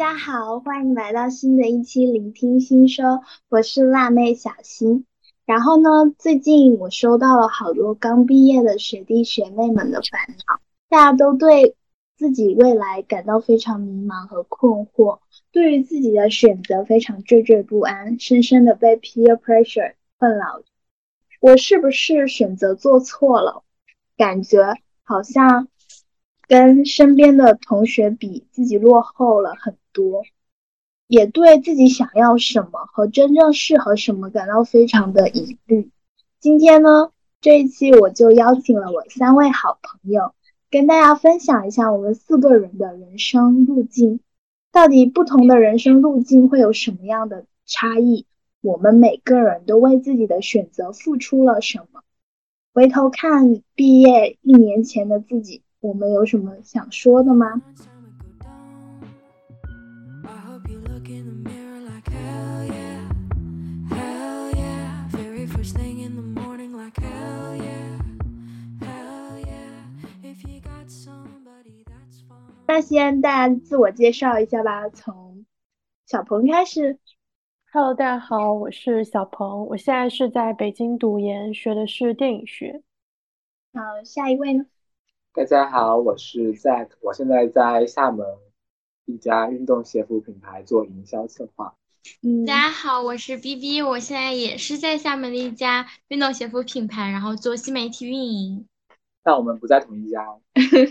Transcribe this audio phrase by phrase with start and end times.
[0.00, 5.04] 大家好，欢迎来到新的一期聆听新生，我是辣妹小新。
[5.44, 10.58] 然后呢，最近我收到了好多刚毕业的学弟学妹们的烦恼，
[10.88, 11.76] 大家都对
[12.16, 15.18] 自己未来感到非常迷茫和困惑，
[15.52, 20.62] 对于自己的选择非常惴惴不安，深深的被 peer pressure 困扰。
[21.42, 23.64] 我是不是选择做错了？
[24.16, 25.68] 感觉好像。
[26.48, 30.22] 跟身边的同学比，自己落后了很多，
[31.06, 35.90] 也对自己想要什么和真正适合什么感到非常的疑虑。
[36.38, 40.32] 今天呢，这一期我就邀请了我三位好朋友，
[40.70, 44.20] 跟大家分享一下我们四个人的人生路径，
[44.72, 48.26] 到底不同的人生路径会有什么样的差异？
[48.62, 52.02] 我们每个人都为自己的选择付出了什么？
[52.72, 55.62] 回头看毕业一年前的自己。
[55.80, 57.62] 我们有什么想说的吗？
[72.72, 75.44] 那先大家自我介绍一下吧，从
[76.06, 77.00] 小鹏开始。
[77.72, 82.84] Hello，大家好，我是小鹏，我现在是在北京读研，学的是电影学。
[83.74, 84.66] 好，下一位呢？
[85.32, 88.24] 大家好，我是 Zack，我现在在厦门
[89.04, 91.74] 一家运动鞋服品牌做营销策划。
[92.22, 98.68] 嗯，大家好，我是 B B，我现在也是在厦门的一家运动鞋服品牌，然后做新媒体运营。
[99.22, 100.24] 但我们不在同一家。
[100.54, 100.86] 是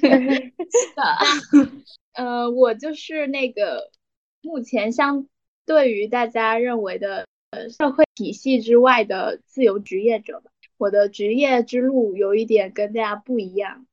[0.95, 1.03] 的，
[2.13, 3.89] 呃，我就是那个
[4.41, 5.27] 目前相
[5.65, 10.51] 对于大家认为的呃社会体系之外的自由职业者吧。
[10.77, 13.85] 我的职业之路有一点跟大家不一样。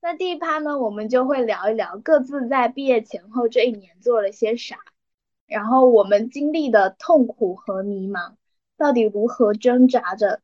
[0.00, 4.78] 那第一趴呢，我们就会聊一聊各自在毕业前后这一年做了些啥，
[5.46, 8.34] 然后我们经历的痛苦和迷茫，
[8.76, 10.40] 到底如何挣扎着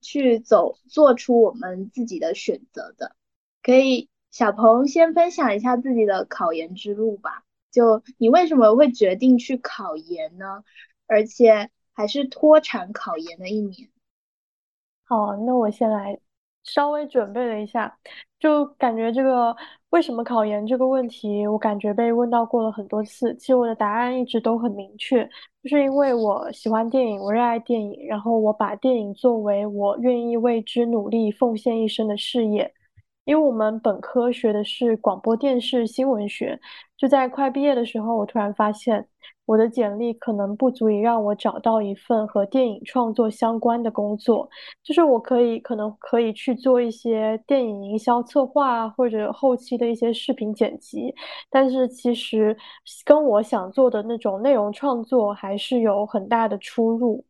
[0.00, 3.16] 去走，做出我们自己的选择的。
[3.62, 7.44] 可以，小鹏先分享一下自己的考研之路吧。
[7.70, 10.64] 就你为什么会决定去考研呢？
[11.06, 13.90] 而且还是脱产考研的一年。
[15.04, 16.20] 好，那我先来。
[16.68, 17.98] 稍微准备了一下，
[18.38, 19.56] 就感觉这个
[19.90, 23.34] 为什么考研这个问题，我感觉被问到过了很多次。
[23.36, 25.24] 其实我的答案一直都很明确，
[25.62, 32.72] 就是因为我喜欢电影，我热爱电影，然后我把电影作为我愿意为之努力、奉献一生的事业。
[33.24, 36.58] 因为我们本科学的是广播电视新闻学，
[36.98, 39.06] 就在快毕业的时候，我突然发现
[39.46, 44.48] 我的简历可能不足以让我找到一份和电影创作相关的工作。
[44.82, 51.14] 就是我可以可能可以去做一些电影营销策划或者后期的一些视频剪辑，
[51.48, 52.56] 但是其实
[53.04, 57.24] 跟我想做的那种内容创作还是有很大的出入。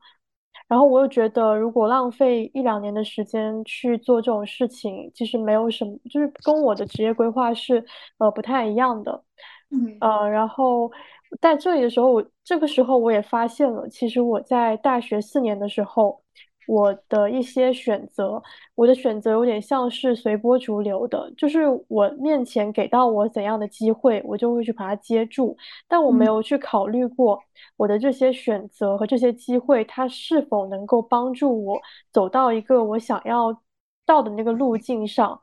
[0.67, 7.83] 然后我又觉得，如果浪费一两年的时间去做这种事情，其实没有什么，就是跟我的职业规划是
[8.19, 9.25] 呃不太一样的。
[9.71, 10.91] 嗯，呃，然后
[11.41, 16.23] 在这里的时候，我这个时候我也发现了，其实我在大学四年的时候。
[16.71, 18.43] 我的一些选择，
[18.75, 25.57] 我的选择有点像是随波逐流的，就是我面前给到我怎样的机会，我就会去把它接住。
[25.89, 27.43] 但我没有去考虑过
[27.79, 31.81] 我的这些选择和这些机会，它是否能够帮助我
[32.13, 33.63] 走到一个我想要
[34.05, 35.41] 到的那个路径上。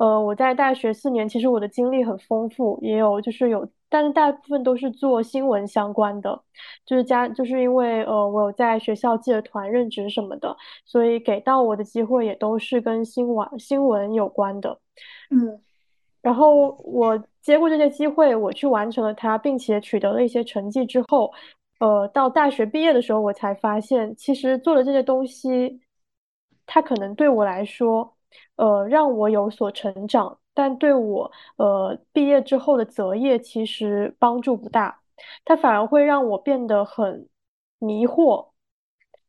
[0.00, 6.42] 呃，我在大学四年，其实我的经历很丰富，也有就是有，但是大部分都是做新闻相关的，
[6.86, 10.56] 就是加就是因为呃，我有在学校记者团任职什么的，
[10.86, 14.78] 所以给到我的机会也都是跟新闻新闻有关的，
[15.28, 15.60] 嗯，
[16.22, 21.30] 然后我接过这些机会，我去完成了它，并且取得了一些成绩之后，
[21.80, 25.78] 呃，到大学毕业的时候，我才发现，其实做的这些东西，
[26.64, 28.16] 它可能对我来说。
[28.60, 35.00] 呃，让我有所成长，但对我呃毕业之后的择业其实帮助不大，
[35.44, 37.28] 它反而会让我变得很
[37.78, 38.48] 迷惑。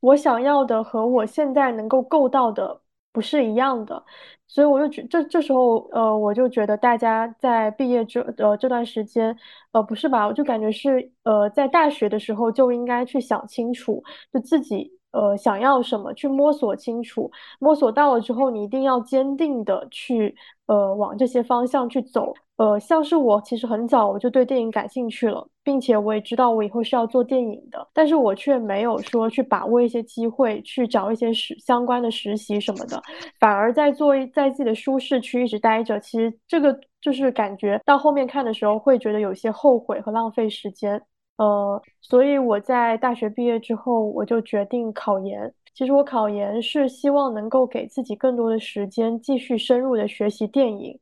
[0.02, 2.82] 我想要的和我现在能够够到的
[3.14, 4.04] 不是一样的，
[4.48, 9.38] 所以我就觉这这时候呃，我就觉得大家在毕业这呃这段时间
[9.74, 14.04] 呃不是吧，我就感觉是呃在大学的时候就应该去想清楚，
[14.34, 17.30] 就自己呃想要什么，去摸索清楚。
[17.60, 20.36] 摸索到了之后，你一定要坚定的去
[20.68, 22.34] 呃往这些方向去走。
[22.58, 33.02] 呃，像是我其实很早我就对电影感兴趣了，并且我也知道我以后是要做电影的，但是我却没有说去把握一些机会，去找一些实相关的实习什么的，
[33.40, 36.00] 反而在做在自己的舒适区一直待着。
[36.00, 41.02] 其实这个就是感觉到后面看的时候会觉得有些后悔和浪费时间。
[41.42, 45.52] 呃，所以我在大学毕业之后，我就决定考研。
[45.74, 51.00] 其实我考研是希望能够给自己更多的时间，继续深入的学习电影。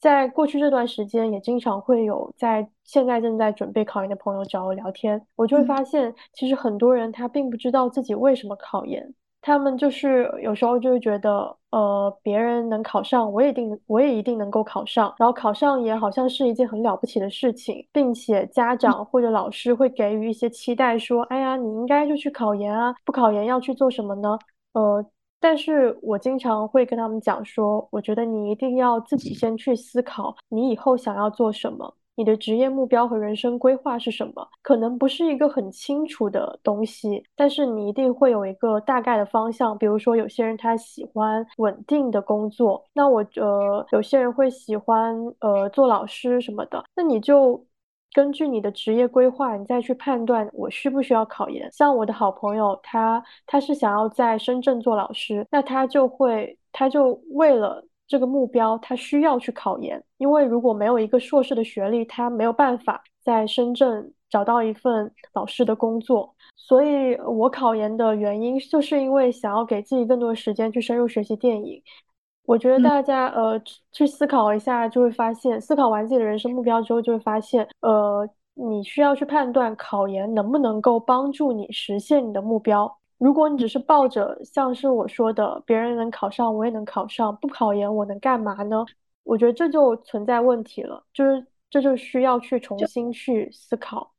[0.00, 24.38] 在过去这段时间，也经常会有在现在正在准备考研的朋友找我聊天，我就会发现，其实很多人他并不知道自己为什么考研，他们就是有时候就会觉得，呃，别人能考上，我也一定我也一定能够考上，然后考上也好像是一件很了不起的事情，并且家长或者老师会给予一些期待，说，哎呀，你应该就去考研啊，不考研要去做什么呢？
[24.72, 25.04] 呃。
[25.40, 34.46] 但是我经常会跟他们讲说，我觉得你一定要自己先去思考，你以后想要做什么，你的职业目标和人生规划是什么。
[34.60, 39.78] 可能不是一个很清楚的东西，但是你一定会有一个大概的方向。
[39.78, 47.64] 比如说，有些人他喜欢稳定的工作，那我呃，有些人会喜欢呃做老师什么的，那你就。
[48.14, 51.70] 根据你的职业规划，你再去判断我需不需要考研。
[51.70, 60.02] 像我的好朋友，他他是想要在深圳做老师，那他就会，他就为了这个目标，他需要去考研。
[60.16, 66.34] 因为如果没有一个硕士的学历，他没有办法在深圳找到一份老师的工作。
[66.56, 71.80] 所以我考研的原因，就是因为想要给自己更多的时间去深入学习电影。
[72.44, 73.60] 我觉得大家呃
[73.92, 82.97] 去思考一下，就会发现，思考完自己的人生目标之后，就会发现，呃，你需要去判断考研能不能够帮助你实现你的目标。
[83.18, 88.86] 如果你只是抱着像是我说的，别人能考上，我也能考上，不考研我能干嘛呢？
[89.24, 94.14] 我觉得这就存在问题了，就是这就需要去重新去思考。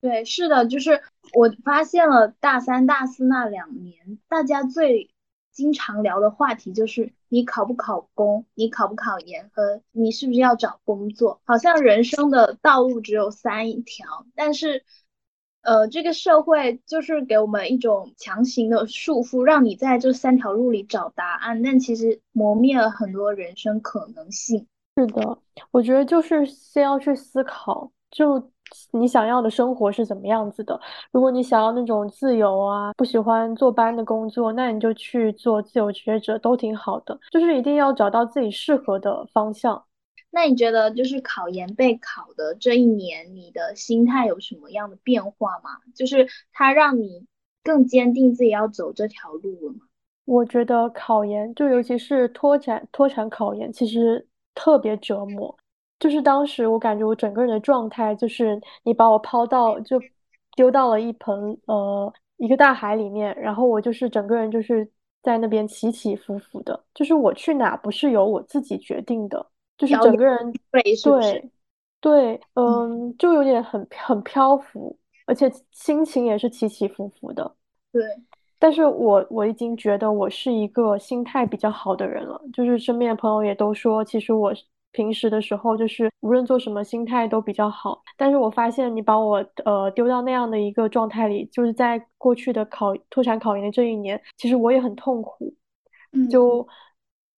[0.00, 1.02] 对，是的，就是
[1.34, 5.10] 我发现了大三、大四那两年，大家最。
[5.52, 14.84] 经常聊的话题就是你考不考公，你考不考研和你是不是要找工作，好像人生的道路只有三条，但是，
[15.66, 24.66] 呃，这个社会就是给我们一种强行的束缚，让你在这三条路里找答案，但其实磨灭了很多人生可能性。
[24.96, 25.38] 是的，
[25.72, 28.50] 我觉得就是先要去思考，就。
[28.90, 30.78] 你想要的生活是怎么样子的？
[31.12, 37.16] 如果你想要那种自由啊，不喜欢坐班的工作，那你就去做自由职业者，都挺好的。
[37.30, 39.80] 就是一定要找到自己适合的方向。
[40.30, 45.70] 那你觉得，就是考研备考的这一年，你的心态有什么样的变化吗？
[45.94, 47.26] 就是它让你
[47.64, 49.80] 更坚定自己要走这条路了吗？
[50.24, 55.56] 我觉得考研，就尤其是脱产脱产考研，其实特别折磨。
[55.98, 59.98] 就是当时我感觉我整个人的状态，就是你把我抛到就
[60.54, 64.86] 丢到了一盆呃一个大海里面，然后我就是整个人就是
[65.22, 69.46] 在那边起起伏伏的，就是我去哪不是由我自己决定的，
[69.78, 70.52] 就是整个人
[71.02, 71.50] 对
[72.00, 74.96] 对嗯就有点很很漂浮，
[75.26, 77.54] 而且心情也是起起伏伏的。
[77.92, 78.02] 对，
[78.58, 84.52] 但是我我已经觉得我是一个心态比较好的人了，就是身边的朋友也都说，其实我。
[84.92, 88.02] 平时的时候，就是无论做什么，心态都比较好。
[88.16, 95.52] 但是我发现，你把我呃丢到那样的一个状态里，就是在过去的考脱产考研的这一年，其实我也很痛苦。
[96.30, 96.66] 就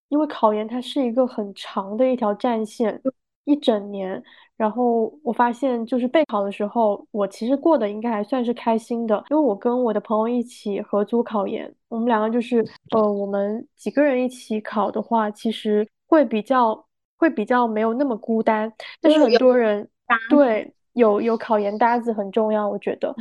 [0.08, 3.00] 因为考研它是一个很长的一条战线，
[3.44, 4.22] 一整年。
[4.56, 16.84] 然后我发现，就是备考的时候，我其实过得应该还算是开心的，因为我跟我的朋友一起合租考研，我们两个就是呃，我们几个人一起考的话，其实会比较。
[17.20, 19.88] 会比较没有那么孤单，但是很多人
[20.30, 23.12] 对有有考研搭子很重要，我觉得，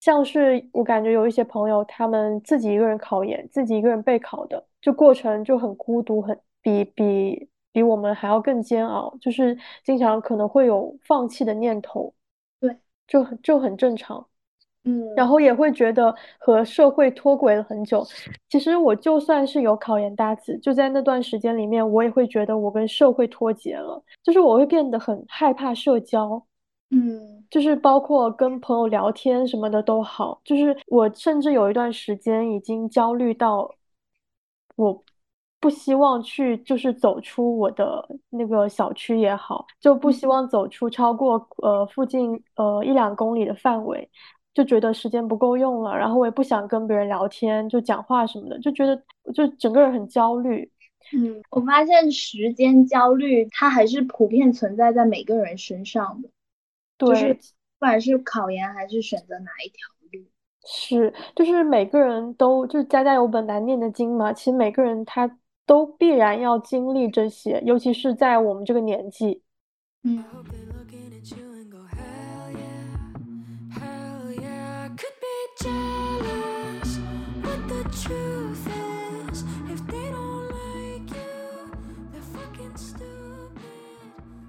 [0.00, 12.14] 像是我感觉有一些朋友，他们自己一个人考研，自己一个人备考的，就过程就很孤独，很比比比我们还要更煎熬，就是经常可能会有放弃的念头，
[12.60, 12.76] 对，
[13.08, 14.24] 就很就很正常。
[14.84, 18.06] 嗯，然后也会觉得和社会脱轨了很久。
[18.48, 24.00] 其实我就算是有考研搭子，就在那段时间里面，我也会觉得我跟社会脱节了。
[24.22, 26.40] 就是我会变得很害怕社交，
[26.90, 30.40] 嗯，就是包括跟朋友聊天什么的都好。
[30.44, 33.68] 就是我甚至有一段时间已经焦虑到，
[34.76, 35.04] 我
[35.60, 44.08] 不希望去，就是走出我的那个小区也好，就不希望走出超过呃附近呃一两公里的范围。
[44.54, 48.96] 就觉得时间不够用了，然后我也不想跟别人聊天，就讲话什么的，就觉得
[49.34, 50.72] 就整个人很焦虑。
[51.12, 56.30] 嗯，我发现时间焦虑它还是普遍存在在每个人身上的，
[56.96, 57.40] 就是，不
[57.80, 59.95] 管是考研还是选择哪一条路。
[60.66, 69.42] 是，就是每个人都就是家家有本难念的经嘛，其实每个人他都必然要经历这些，尤其是在我们这个年纪。
[70.02, 72.98] 嗯 hope they're looking at you and go, hell yeah,
[73.72, 74.88] hell yeah.
[74.96, 76.98] Could be jealous,
[77.42, 78.66] but the truth
[79.30, 81.70] is, if they don't like you,
[82.12, 83.62] they're fucking stupid.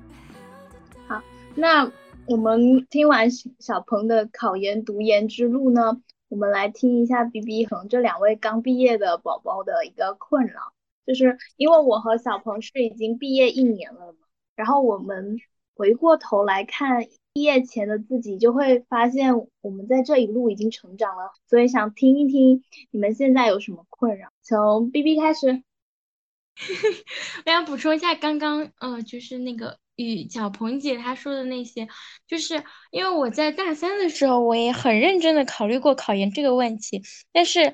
[0.07, 1.21] The hell did I
[1.55, 1.91] 那
[2.27, 10.74] 我们听完小小鹏的考研读研之路呢，我们来听一下 B B 和这两位刚毕业的宝宝的一个困扰，
[11.05, 14.19] 就是因为我和小鹏是已经毕业一年了嘛，
[14.55, 15.39] 然后我们
[15.75, 25.63] 回过头来看毕业前的自己，就会发现我们在这一路已经成长了，所以想听一听你们现在有什么困扰，从 B B 开始。
[27.46, 31.88] 我想补充一下刚刚呃，就是那个与小鹏姐她说的那些，
[32.25, 37.74] 就是因为我在大三的时候，我也很认真的考虑过考研这个问题，但是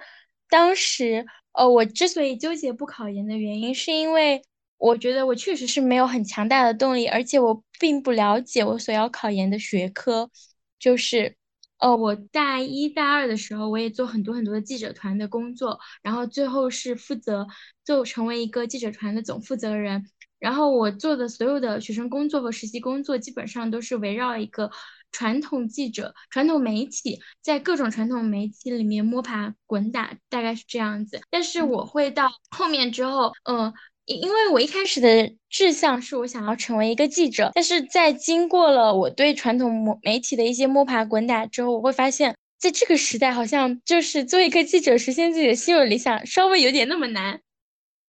[0.50, 4.42] 当时呃，我之所以纠结不考研的原因，是因为
[4.78, 10.32] 我觉得我确实是没有很强大的动力，而且我并不了解我所要考研的学科，
[10.80, 11.36] 就是。
[11.80, 17.46] 呃，我大一大二的时候，我也做很多很多的记者团的工作，然后最后是负责
[17.84, 20.06] 就成为一个记者团的总负责人。
[20.44, 24.70] 然后我做的所有的学生工作和实习工作，基本上都是围绕一个
[25.14, 31.22] 传统记者、传统媒体，在各种传统媒体里面摸爬滚打，大概是这样子。
[31.30, 33.74] 但是我会到后面之后，嗯、
[34.04, 47.40] 因因为我一开始的志向是我想要成为一个记者，但是在经过了我对传统媒媒体的一些摸爬滚打之后，我会发现，在这个时代，好像就是做一个记者，实现自己的心有理想，稍微有点那么难。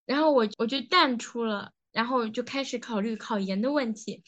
[0.05, 4.23] 然后我我就淡出了，然后就开始考虑考研的问题。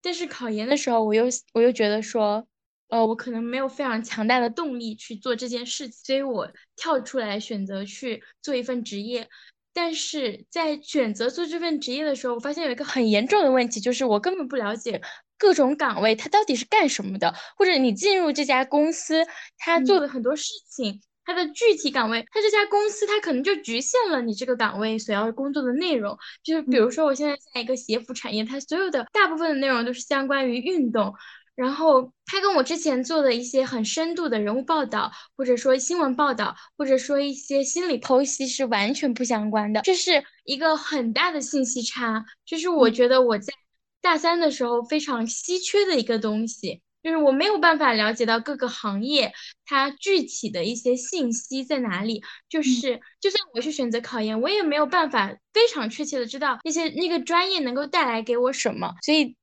[0.00, 2.46] 但是考研的时候，我又我又觉得说，
[2.88, 9.28] 呃，我可能没有非常强大的动力去做这件事情，所以我跳出来选择去做一份职业。
[9.74, 15.00] 但是在选择做这份职业的时候，我发现有一个很严重的问题，就是我根本不了解
[15.36, 19.24] 各种岗位它到底是干什么的，或者你进入这家公司，
[19.56, 26.16] 它做的很多事情，它的具体岗位，它这家公司它可能就局限了你这个岗位所要工作的内容。
[26.42, 31.14] 就是比如说，我现在在一个鞋服产业，它所有的大部分的内容都是相关于运动。
[31.54, 43.52] 然后它跟我之前做的一些很深度的人物报道，或者说新闻报道，或者说一些心理剖析是完全不相关的，这是一个很大的信息差，这是我觉得我在
[44.00, 49.32] 大三的时候非常稀缺的一个东西，就是我没有办法了解到各个行业
[49.64, 59.36] 它具体的一些信息在哪里，就是就算我去选择考研，我也没有办法非常确切的知道那些那个专业能够带来给我什么，所以。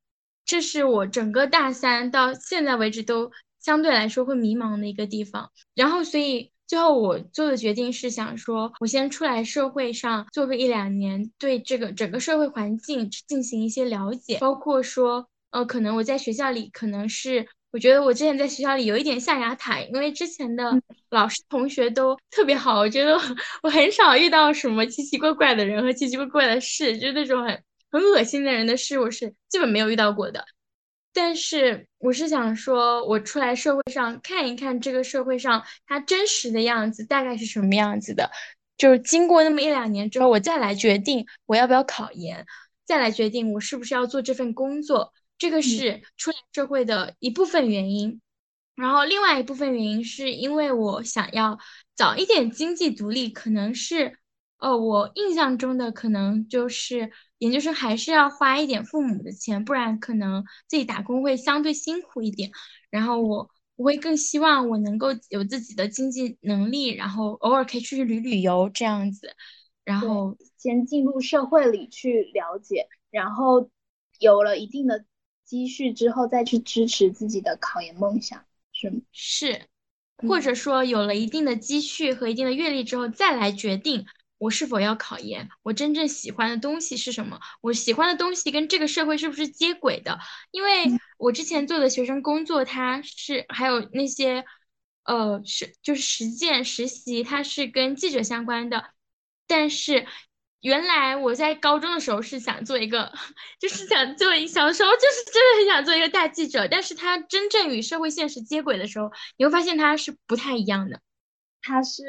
[0.47, 5.49] 这是我整个大三到现在为止都相对来说会迷茫的一个地方。
[5.73, 17.47] 然后，所以最后我做的决定是想说，我先出来社会上做个一两年，对这个整个社会环境进行一些了解，包括说，呃，可能我在学校里可能是。
[17.71, 20.63] 我觉得我之前在学校里有一点象牙塔，因为之前的
[21.09, 23.19] 老师同学都特别好，我觉得
[23.61, 30.45] 我很少遇到什么奇奇怪怪的人和奇奇怪怪的事，就是那种很很恶心的人的事，我是基本没有遇到过的。
[31.11, 38.31] 但是我是想说，我出来社会上看一看这个社会上它真实的样子大概是什么样子的，
[38.77, 42.45] 就是经过那么一两年之后，我再来决定我要不要考研，
[42.85, 45.11] 再来决定我是不是要做这份工作。
[45.37, 48.21] 这个是出来社会的一部分原因，
[48.73, 51.59] 然后另外一部分原因是因为我想要
[51.93, 54.17] 早一点经济独立，可能是，
[54.59, 62.49] 呃，我印象中的可能就是研究生还是要花一点父母的钱，不然可能自己打工会相对辛苦一点。
[62.89, 69.35] 然后我我会更希望我能够有自己的经济能力，然后偶尔可以出去旅旅游这样子，
[69.83, 73.69] 然后先进入社会里去了解，然后
[74.19, 75.03] 有了一定的。
[75.45, 78.99] 积蓄之后再去支持自己的考研梦想，是吗？
[79.11, 79.61] 是，
[80.27, 84.05] 或者说有了一定的积蓄和一定的阅历之后，再来决定
[84.39, 90.19] 我是否要考研，我真正喜欢的东西是什么，我喜欢的东西跟这个社会是不是接轨的？
[90.51, 90.85] 因为
[91.17, 94.43] 我之前做的学生工作，它是还有那些
[95.03, 98.91] 呃是就是实践实习，它是跟记者相关的，
[99.47, 100.07] 但是。
[100.65, 103.13] 原来我在高中的时候是想做一个，
[103.59, 110.99] 就是想做一小时候就是真的很想做一个大记者，但是他真正与社会现实接轨的时候，你会发现他是不太一样的。
[111.61, 112.03] 它是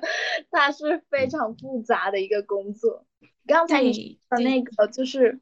[0.50, 3.04] 它是非常复杂的一个工作。
[3.46, 5.40] 刚才你的那个，就是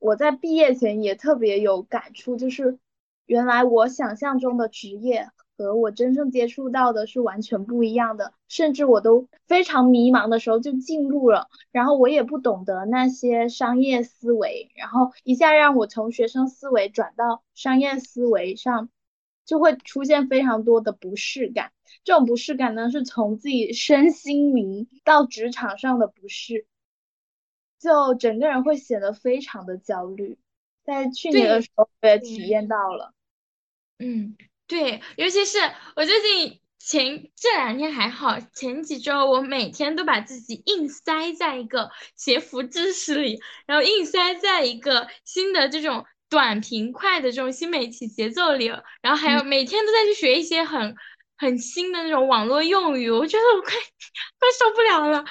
[0.00, 2.76] 我在毕业前也特别有感触，就是
[3.26, 18.88] 原来我想象中的职业和我真正接触到的是完全不一样的，甚至我都非常迷茫的时候就进入了，然后我也不懂得那些商业思维，然后一下让我从学生思维转到商业思维上，
[19.44, 21.72] 就会出现非常多的不适感。
[22.02, 26.66] 这种不适感呢，是从自己身心灵到职场上的不适，
[27.78, 30.38] 就整个人会显得非常的焦虑。
[30.82, 33.14] 在去年的时候，我也体验到了。
[33.98, 35.58] 嗯，对，尤其是
[35.94, 48.66] 我最近前这两天还好，前几周我每天都把自己硬塞在一个斜幅知识里，然后硬塞在一个新的这种短平快的这种新媒体节奏里，
[49.02, 50.94] 然后还有每天都在去学一些很
[51.36, 55.24] 很新的那种网络用语，我觉得我快快受不了了。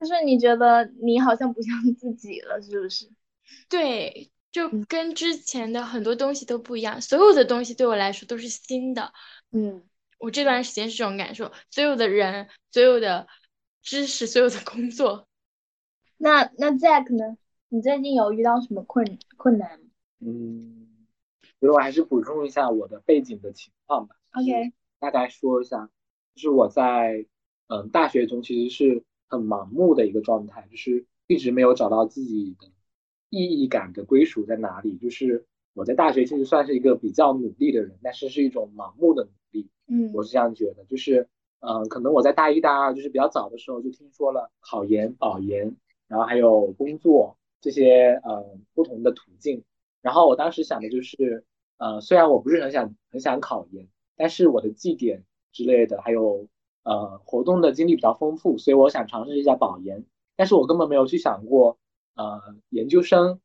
[0.00, 3.08] 就是你觉得你好像不像自己了，是不是？
[3.68, 9.12] 对，就嗯跟之前的很多东西都不一样，所有的东西对我来说都是新的。
[9.50, 9.82] 嗯，
[10.20, 13.26] 我这段时间是这种感受，所有的人、所有的
[13.82, 15.26] 知识、所有的工作，
[16.18, 17.36] 那那 Jack 呢？
[17.68, 19.86] 你最近有遇到什么困困难吗
[20.20, 20.86] 嗯，
[21.58, 24.14] 所以我还是补充一下我的背景的情况吧。
[24.34, 25.90] ？OK，大概说一下，
[26.36, 27.26] 就是我在
[27.66, 32.68] 嗯大学中其实是很盲目的一个状态，就是一直没有找到自己的
[33.34, 34.96] 意义感的归属在哪里。
[34.96, 40.84] 就是我在大学其实算是一个比较努力的人，但是是一种盲目的努力，嗯我是这样觉得。
[40.84, 41.28] 就是
[41.60, 45.74] 嗯、呃可能我在大一大二就是比较早的时候就听说了考研、保研，
[46.08, 49.64] 然后还有工作这些呃不同的途径。
[50.02, 51.44] 然后我当时想的就是，
[51.78, 56.46] 呃，虽然我不是很想很想考研，但是我的绩点之类的，还有
[56.82, 60.04] 呃活动的经历比较丰富，所以我想尝试一下保研。
[60.36, 61.78] 但是我根本没有去想过，
[62.14, 62.40] 呃，
[62.70, 63.40] 研究生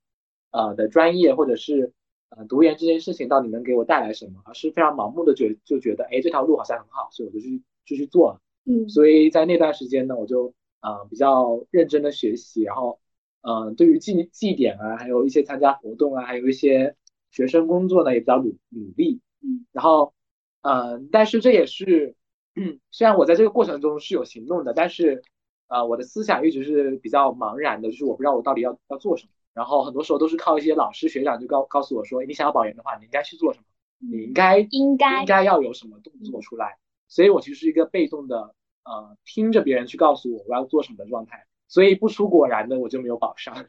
[0.51, 1.93] 呃的专业或者是
[2.29, 8.41] 呃读研这件事情到底能给我带来什么，而是非常盲目的觉就觉得，哎，这条路好像很好，所以我就去就去做了。
[8.65, 12.99] 嗯所以在那段时间呢，我就呃比较认真的学习，然后
[13.41, 16.95] 呃对于绩绩点啊，还有一些参加活动啊，还有一些
[17.31, 20.13] 学生工作呢也比较努努力，嗯，然后
[20.61, 22.15] 呃但是这也是，
[22.55, 25.23] 嗯，虽然我在这个过程中是有行动的，但是
[25.69, 33.65] 呃我的思想一直是比较茫然的，就是我不知道我到底要要做什么，然后很多时候都是靠一些老师学长就告告诉我说，你想要保研的话，你应该去做什么，
[33.99, 36.77] 你应该应该应该要有什么动作出来。
[37.07, 38.53] 所以我其实是一个被动的，
[38.83, 41.45] 呃，听着别人去告诉我我要做什么的状态。
[41.67, 43.65] 所以不出果然的我就没有保上。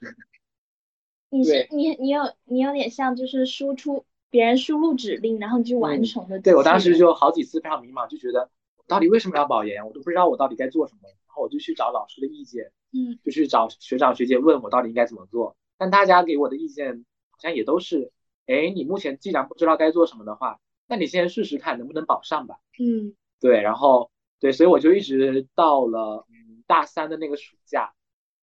[1.28, 11.00] 你是你你有你有点像就是输出别人输入指令，然后你去完嗯成的对我当时就好几次非常迷茫，就觉得我到底为什么要保研，我都不知道我到底该做什么。
[11.30, 15.56] 然后我就去找老师的意见，嗯就去找学长学姐问我到底应该怎么做。
[15.78, 18.10] 但大家给我的意见好像也都是，
[18.46, 22.56] 哎，你目前既然不知道该做什么的话，那你先试试看能不能保上吧。
[22.80, 27.94] 嗯对，然后对，所以我就一直到了嗯大三的那个暑假，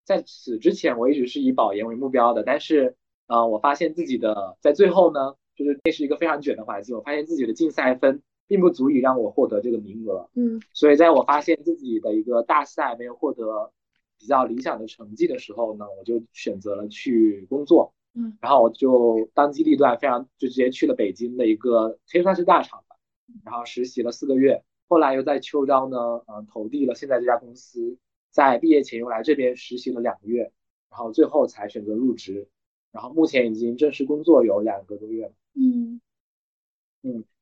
[0.05, 2.95] 在此之前我一直是以保研为目标的，但是
[3.27, 10.61] 呃，我发现自己的在最后呢，就是那是一个非常卷的环境，我发现自己的竞赛分并不足以让我获得这个名额，嗯。
[10.73, 13.71] 所以在我发现自己的一个大赛没有获得
[14.17, 18.37] 比较理想的成绩的时候呢，我就选择了去工作，嗯。
[18.41, 22.95] 然后我就当机立断，非常就直接去了北京的一个可以算是大厂吧，
[23.43, 27.97] 然后实习了四个月，后来又在秋招呢，嗯、投递了现在这家公司，
[28.31, 30.51] 在毕业前又来这边实习了两个月，
[30.89, 32.47] 然后最后才选择入职，
[32.91, 35.33] 然后目前已经正式工作有两个多月了。
[35.53, 36.01] 嗯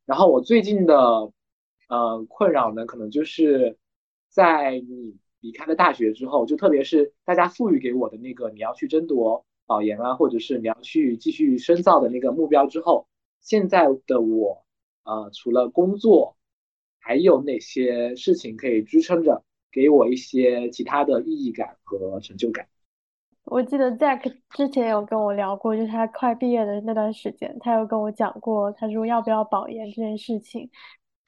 [0.06, 1.32] 然后我最近的
[1.90, 3.78] 呃困扰呢，可能就是
[4.30, 13.08] 在你离开了大学之后，就特别是大家赋予给我的那个你要去争夺保研啊，或者是你要去继续深造的那个目标之后，
[13.42, 14.64] 现在的我
[15.04, 16.38] 呃除了工作，
[17.00, 22.68] 还有哪些事情可以支撑着给我一些其他的意义感和成就感？
[23.46, 30.70] 我记得 Zack 之前有跟我聊过，就是他快毕业的那段时间，他有跟我讲过，他说要不要保研这件事情。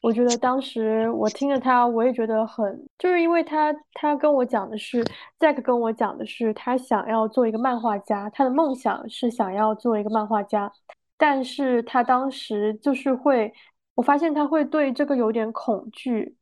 [0.02, 5.04] 我觉得当时我听着他，我也觉得很，就是因为他他跟我讲的是
[5.40, 10.72] ，Zack 跟我讲的是他想要做一个漫画家，他的梦想是想要做一个漫画家，
[11.18, 13.54] 但是他当时就是会，
[13.96, 16.36] 我发现他会对这个有点恐惧。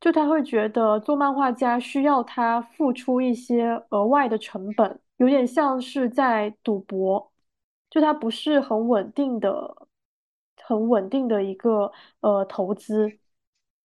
[0.00, 7.30] 就他会觉得做漫画家需要他付出一些额外的成本，有点像是在赌博，
[7.88, 9.88] 就它不是很稳定的、
[10.62, 13.18] 很稳定的一个呃投资，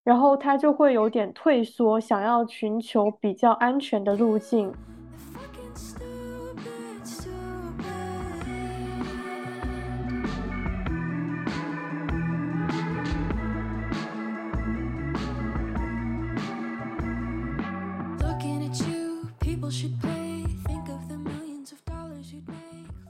[0.03, 4.73] 然后他就会有点退缩，想要寻求比较安全的路径。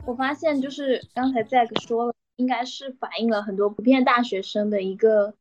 [0.09, 5.35] 我发现就是刚才 Zack 说了，应该是反映了很多普遍大学生的一个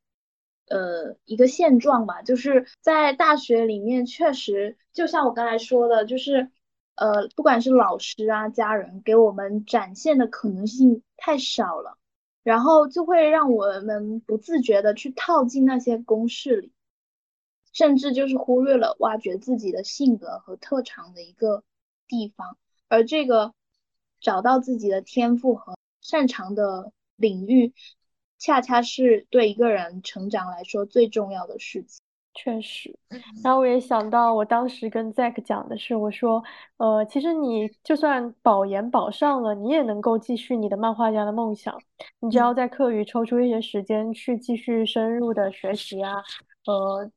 [0.68, 6.50] 呃一个现状吧，就是在大学里面确实，就像我刚才说的，就是
[6.96, 11.96] 呃不管是老师啊、家人给我们展现的可能性太少了，
[12.42, 16.72] 然后就会让我们不自觉的去套进那些公式里，
[17.72, 21.64] 甚至就是忽略了挖掘自己的性格和特长的一个
[22.06, 22.58] 地方。
[22.90, 23.54] 而这个
[24.20, 27.72] 找到自己的天赋和擅长的领域，
[28.38, 32.00] 恰恰是对一个人成长来说最重要的事情。
[32.34, 32.96] 确实，
[33.42, 36.40] 然后我也想到，我当时跟 Zack 讲的是，我说，
[36.76, 41.76] 呃，其实你就算保研保上了，你也能够继续你的漫画家的梦想，
[42.20, 46.22] 你只要在课余抽出一些时间去继续深入的学习啊，
[46.66, 47.10] 呃，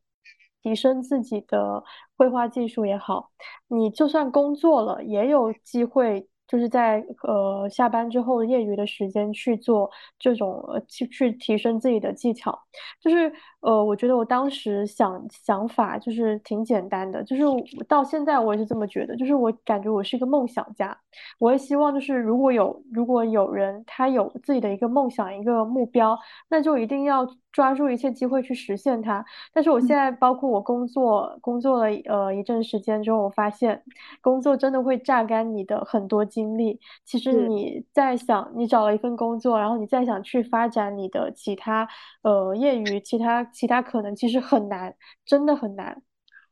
[0.64, 1.84] 提升自己的
[2.18, 3.30] 绘画技术也好，
[3.68, 6.28] 你就算工作了，也有机会。
[6.52, 12.52] 就是在呃下班之后业余的时间去做这种去去提升自己的技巧，
[13.00, 17.44] 就是呃我觉得我当时想想法就是挺简单的，就是
[17.88, 20.98] 到现在我也是这么觉得，就是我感觉我是一个梦想家，
[21.40, 26.18] 我也希望就是如果有如果有人他有自己的一个梦想一个目标，
[26.50, 29.24] 那就一定要抓住一切机会去实现它。
[29.54, 33.84] 但是我现在包括我工作工作了呃一阵时间之后，我发现
[34.22, 36.80] 工作真的会榨干你的很多精力。
[37.04, 41.88] 其实你在想，你找了一份工作，然后你再想去发展你的其他
[42.24, 44.96] 呃业余其他其他可能，其实很难，
[45.26, 46.02] 真的很难，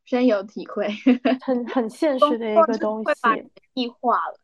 [0.05, 0.87] 深有体会，
[1.41, 3.11] 很很现实的一个东西。
[3.73, 4.39] 异化了。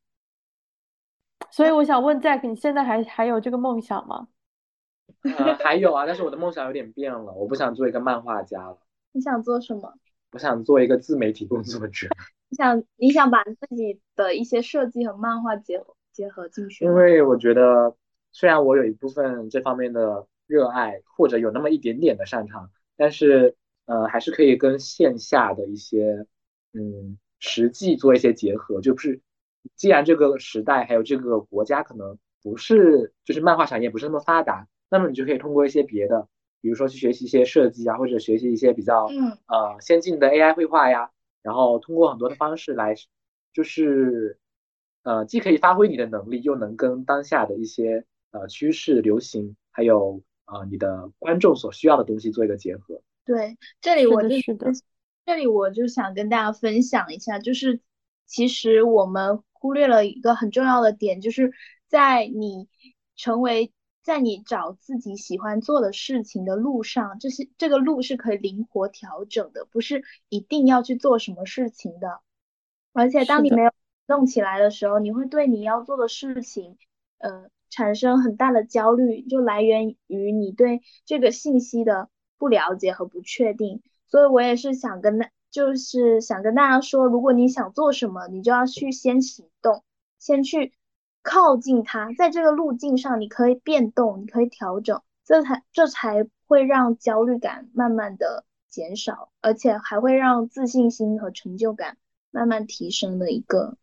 [1.51, 4.27] 所以我想问 Jack，你现在还还有这个梦想吗？
[5.21, 8.77] 呃，还有啊，但是我的梦想有点变了，我不想做一个漫画家了，
[9.11, 9.93] 你想做什么？
[10.31, 12.07] 我想做一个自媒体工作者。
[12.49, 16.93] 你想你想把自己的一些设计和漫画结合结合进去因？
[16.93, 17.95] 为我觉得，
[18.31, 23.55] 虽然我有一部分这方面的热爱，或者有那么一点点的擅长，但是
[23.85, 26.27] 呃，还是可以跟线下的一些
[26.73, 28.81] 嗯实际做一些结合。
[28.81, 29.21] 就是
[29.75, 36.27] 既然这个时代还有这个国家可能不是就是漫画产业不是那么发达，那么你就可以通过一些别的，
[36.61, 42.95] 比如说去学习一些设计啊，或者学习一些比较嗯呃先进的 AI 绘画呀，然后通过很多的方式来，
[43.53, 44.37] 就是
[45.03, 53.01] 呃既可以发挥你的能力，又能跟当下的一些呃趋势、流行，还有呃你的观众所需要的东西做一个结合。
[53.25, 54.71] 对，这里我就的是的
[55.25, 57.79] 这里我就想跟大家分享一下，就是
[58.27, 61.51] 其实我们忽略了一个很重要的点，就是
[61.87, 62.69] 在你
[63.15, 63.73] 成为
[64.03, 72.19] 在你找自己喜欢做的事情的路上，这些这个路是可以灵活调整的，不是一定要去做什么事情的。
[72.93, 73.71] 而且当你没有
[74.05, 76.77] 动起来的时候，你会对你要做的事情，
[77.17, 83.81] 呃，产生很大的焦虑，就来源于你对这个信息的不了解和不确定。
[84.05, 89.85] 所以我也是想跟大，就是想跟大家说，如果你想做什么，你就要去先行动，
[90.19, 90.73] 先去
[91.23, 101.95] 靠近它，在这个路径上，你可以变动，你可以调整，这才这才会让焦虑感慢慢的减少，而且还会让自信心和成就感
[102.31, 103.77] 慢慢提升的一个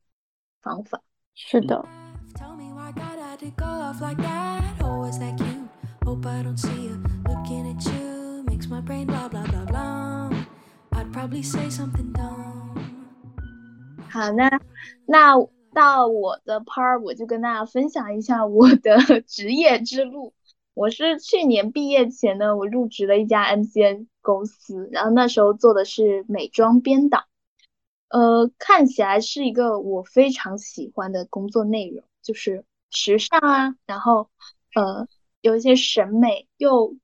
[0.60, 1.00] 方法。
[1.34, 1.86] 是的
[2.34, 2.54] ，Tell
[14.08, 14.60] 好，那
[15.06, 15.34] 那
[15.74, 20.32] 到我的 part，我就跟大家分享一下我的职业之路。
[20.74, 27.26] 我是去年毕业前呢，我入职了一家 MCN 公司，然后那时候做的是美妆编导。
[28.08, 34.30] 呃，看起来是一个我非常喜欢的工作内容，就是时尚啊，然后
[34.74, 35.06] 呃
[35.42, 36.96] 有一些审美又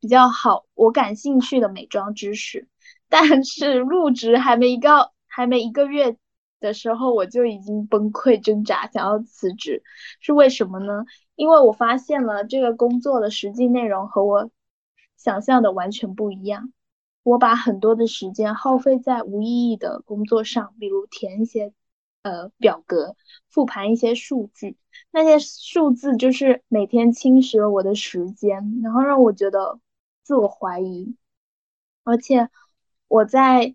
[0.00, 2.68] 比较好，我感兴趣的美妆知识。
[3.16, 6.16] 但是入职还没一个还没一个月
[6.58, 9.84] 的时候，我就已经崩溃挣扎，想要辞职，
[10.18, 11.04] 是为什么呢？
[11.36, 14.50] 因为我发现了这个工作的实际内容和我
[15.16, 16.72] 想象的完全不一样。
[17.22, 21.72] 我把很多的时间耗费在无意义的工作上，比如填一些
[22.22, 23.14] 呃表格，
[23.48, 24.76] 复盘一些数据，
[25.12, 29.78] 那些数字就是每天侵蚀了我的时间，然后让我觉得
[30.24, 31.14] 自我怀疑，
[32.02, 32.50] 而且
[33.08, 33.74] 我在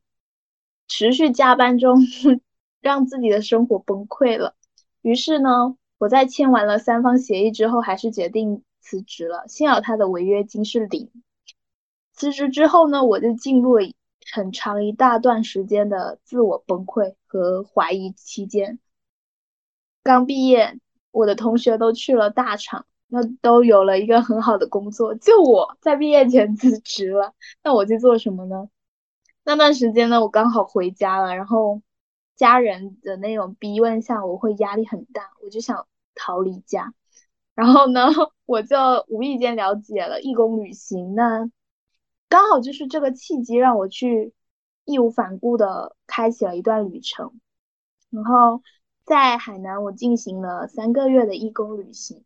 [0.88, 2.00] 持续加班中
[2.82, 4.56] 让自己的生活崩溃了。
[5.02, 9.48] 于是呢，我在签完了三方协议之后，还是决定辞职了。
[9.48, 11.10] 幸好他的违约金是零。
[12.14, 13.86] 辞职之后呢，我就进入了
[14.34, 18.80] 很长一大段时间的自我崩溃和怀疑期间。
[20.04, 20.80] 刚毕业，
[21.12, 27.34] 我的同学都去了大厂，那都有了一个很好的工作，就我在毕业前辞职了。
[27.64, 28.70] 那我去做什么呢？
[29.50, 31.82] 那段时间呢，我刚好回家了，然后
[32.36, 36.94] 家人的那种逼问下，我会压力很大，我就想逃离家。
[37.56, 38.10] 然后呢，
[38.46, 41.50] 我就无意间了解了义工旅行，那
[42.28, 44.36] 刚好就是这个契机，让我去
[44.86, 47.34] 义无反顾的开启了一段旅程。
[48.12, 48.62] 然后
[49.04, 52.24] 在海南，我进行了三个月的义工旅行。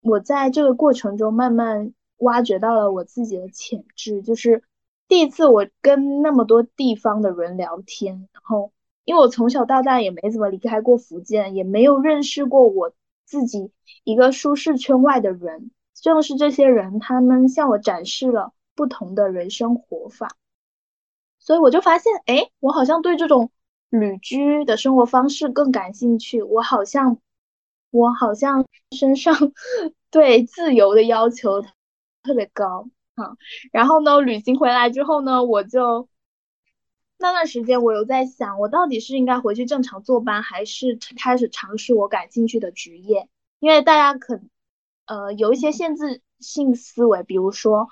[0.00, 4.64] 我在这个过程中慢慢挖掘到了我自己的潜质，就是
[5.08, 8.72] 第一次我跟那么多地方的人聊天，然后
[9.04, 12.92] 因为我从小到大也没怎么离开过福建，也没有认识过我
[13.24, 13.72] 自己
[14.04, 15.70] 一个舒适圈外的人。
[15.94, 20.36] 正是这些人，他们向我展示了不同的人生活法，
[21.40, 23.50] 所以我就发现，哎，我好像对这种
[23.88, 26.40] 旅居的生活方式更感兴趣。
[26.42, 27.18] 我好像，
[27.90, 28.64] 我好像
[28.96, 29.34] 身上
[30.12, 31.62] 对自由的要求
[32.22, 32.88] 特别高
[33.24, 33.36] 啊。
[33.72, 36.08] 然后呢，旅行回来之后呢，我就
[37.18, 43.28] 那段时间我有在想，我到底是应该回去正常坐班，还是开始尝试我感兴趣的职业？
[43.60, 44.40] 因为大家可
[45.06, 47.88] 呃有一些限制性思维，比如说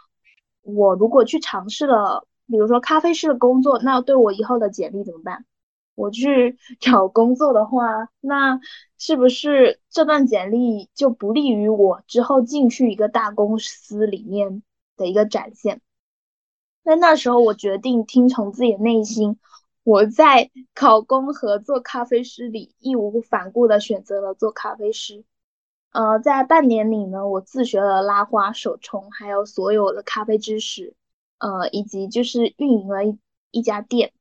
[0.62, 5.44] 我如果去尝试了，比如说咖啡师的工作，那对我以后的简历怎么办？
[5.96, 8.60] 我去 找工作的话，那
[8.98, 14.62] 是不是这段简历就不利于我之后进去一个大公司里面
[14.96, 15.80] 的一个展现？
[16.82, 19.38] 那那时候我决定听从自己的内心，
[19.82, 25.24] 我在考公和做咖啡师里义无反顾的选择了做咖啡师。
[25.90, 30.94] 呃，在半年里呢，我自学了拉花、手冲，还有所有的咖啡知识，
[31.38, 33.18] 呃，以及就是运营了一
[33.50, 34.12] 一家店。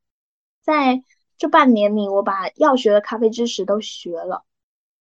[0.62, 1.04] 在
[1.38, 4.46] 这半年里，我把要学的咖啡知识都学了，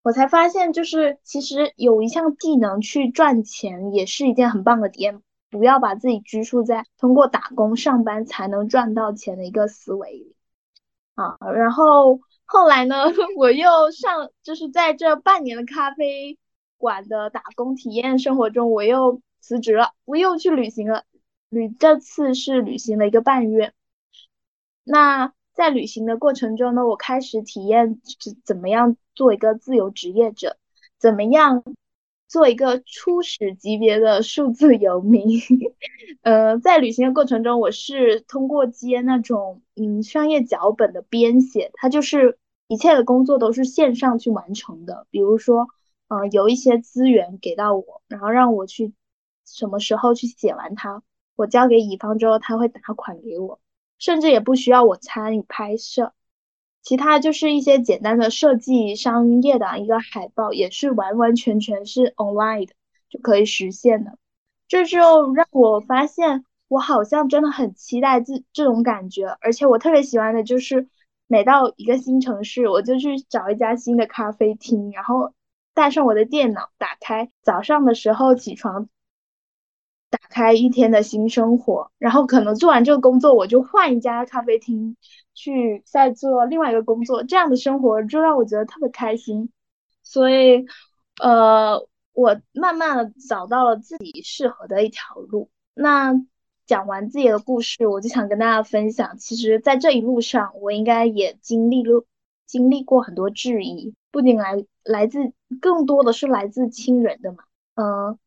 [0.02, 5.22] 我才发现，就是其实有一项技能去赚钱，也是一件很棒的点。
[5.54, 10.34] 不要把自己拘束在通过打工上班才能赚到钱的一个思维里
[11.14, 11.38] 啊。
[11.54, 13.04] 然后后来呢，
[13.38, 16.36] 我又上，就是在这半年的咖啡
[16.76, 21.04] 馆的打工体验生活中，我又辞职了，我又去旅行了。
[21.50, 23.72] 旅这次是旅行了一个半月。
[24.82, 30.56] 那在旅行的过程中呢，我开始体验怎怎么样做一个自由职业者，
[30.98, 31.62] 怎么样。
[32.34, 35.38] 做一个初始级别的数字游民，
[36.22, 45.06] 呃，在旅行的过程中，我是通过接那种嗯商业脚本的编写，它就是一切的工作都是线上去完成的。
[45.12, 45.68] 比如说，
[46.08, 48.92] 呃，有一些资源给到我，然后让我去
[49.46, 51.04] 什么时候去写完它，
[51.36, 53.60] 我交给乙方之后，他会打款给我，
[54.00, 56.12] 甚至也不需要我参与拍摄。
[56.84, 62.74] 其他就是一些简单的设计商业的一个海报，也是完完全全是 online 的
[63.08, 64.18] 就可以实现的。
[64.68, 70.86] 这就让我发现，我好像真的很期待这这种感觉，而且我特别喜欢的就是
[71.26, 75.32] 每到一个新城市，我就去找一家新的咖啡厅，然后
[75.72, 78.88] 带上我的电脑，打开早上的时候起床。
[80.34, 84.96] 开一天的新生活，然后可能做完这个工作，我就换一家咖啡厅
[85.32, 89.52] 去再做另外一个工作，这样的生活就让我觉得特别开心。
[90.02, 90.66] 所以，
[91.22, 95.50] 呃，我慢慢的找到了自己适合的一条路。
[95.72, 96.14] 那
[96.66, 102.04] 讲完自己的故事，我就想跟大家分享，其实，在这一路上，我应该也经历了
[102.44, 107.44] 经历过很多质疑，不仅来来自，更多的是来自亲人的嘛，
[107.76, 108.18] 嗯。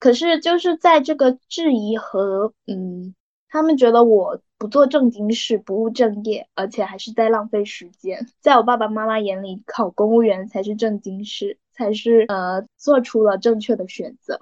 [0.00, 3.14] 可是就是在这个质疑和嗯，
[3.48, 8.26] 他们觉得我不做正经事，不务正业，而且还是在浪费时间。
[8.40, 14.40] 在我爸爸妈妈眼里，考公务员才是正经事，才是呃做出了正确的选择。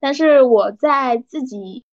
[0.00, 1.84] 但是我在自己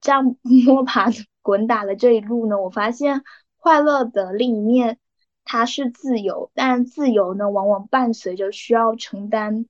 [0.00, 1.10] 这样 摸爬
[1.42, 3.22] 滚打的这一路呢，我发现
[3.56, 4.98] 快乐的另一面，
[5.44, 9.66] 它是自由，但自由呢，往往伴随着需要承担。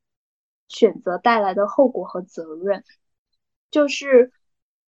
[0.68, 2.84] 选择带来的后果和责任，
[3.70, 4.32] 就是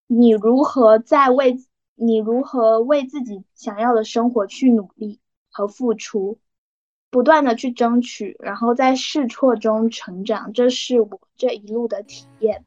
[0.07, 1.57] 你如何在为
[1.95, 6.39] 你如何为自己想要的生活去努力和付出，
[7.11, 12.65] 不断的去争取，然后在试错中成长，这是我这一路的体验。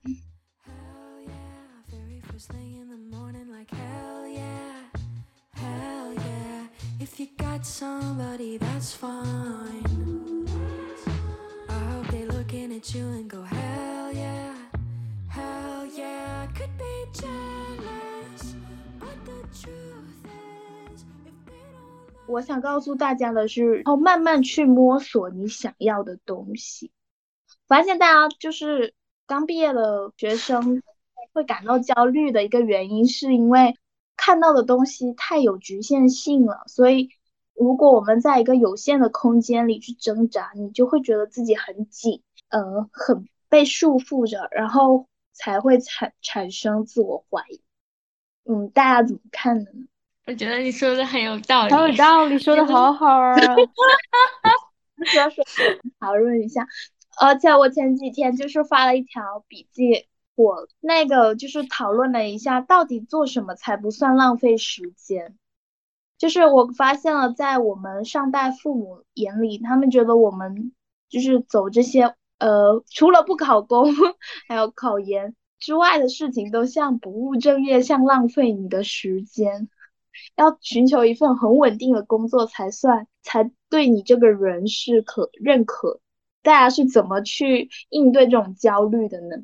[7.01, 10.08] If you got somebody, that's fine.
[12.79, 14.53] At you and go, hell yeah,
[15.27, 16.47] hell yeah.
[16.55, 18.55] Could be jealous,
[18.97, 20.23] but the truth
[20.93, 22.27] is, if they don't.
[22.27, 26.91] 我想告诉大家的是，然后慢慢去摸索你想要的东西。
[27.67, 28.93] 发现大家就是
[29.27, 30.81] 刚毕业的学生
[31.33, 33.75] 会感到焦虑的一个原因，是因为
[34.15, 36.63] 看到的东西太有局限性了。
[36.67, 37.09] 所以，
[37.55, 47.61] 如果我们在一个有限的空间里去挣扎，你就会觉得自己很紧，呃，很被束缚着，然后才会产产生自我怀疑。
[48.45, 49.85] 嗯，大家怎么看的呢？
[50.25, 51.73] 我觉得你说的很有道理。
[51.73, 53.35] 好有道理，说的好好啊！
[55.05, 55.43] 说说
[55.99, 56.67] 讨论一下，
[57.19, 65.35] 而且我前几天就是发了一条笔记，我那个就是讨论了一下，到底做什么才不算浪费时间。
[66.17, 70.73] 就是我发现了，在我们上代父母眼里，他们觉得我们
[71.07, 73.93] 就是走这些呃，除了不考公，
[74.47, 79.69] 还有考研之外的事情，都像不务正业，像浪费你的时间。
[80.35, 86.01] 要寻求一份很稳定的工作才算，才对你这个人是可认可。
[86.41, 89.37] 大家是怎么去应对这种焦虑的呢？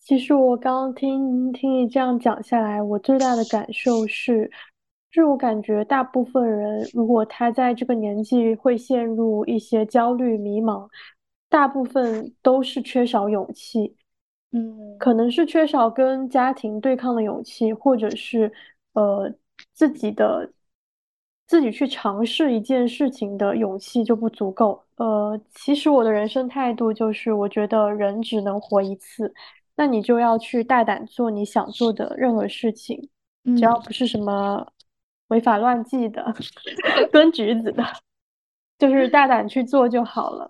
[0.00, 4.50] 其实我刚刚听听你这样讲下来，我最大的感受是，
[5.10, 10.88] 就是我感觉大部分人，如果他在这个年纪会陷入一些焦虑、迷茫，
[11.48, 13.96] 大部分都是缺少勇气，
[14.52, 18.52] 嗯可能是缺少跟家庭对抗的勇气，或者是
[18.92, 19.32] 呃
[19.72, 20.52] 自己的
[21.46, 24.84] 自己去尝试一件事情的勇气就不足够。
[24.96, 29.32] 呃，其实我的人生态度就是，我觉得人只能活一次，
[29.76, 33.08] 那你就要去大胆做你想做的任何事情，
[33.44, 34.66] 只要嗯不是什么
[35.28, 36.34] 违法乱纪的、
[37.12, 37.84] 蹲局子的，
[38.78, 40.48] 就是大胆去做就好了。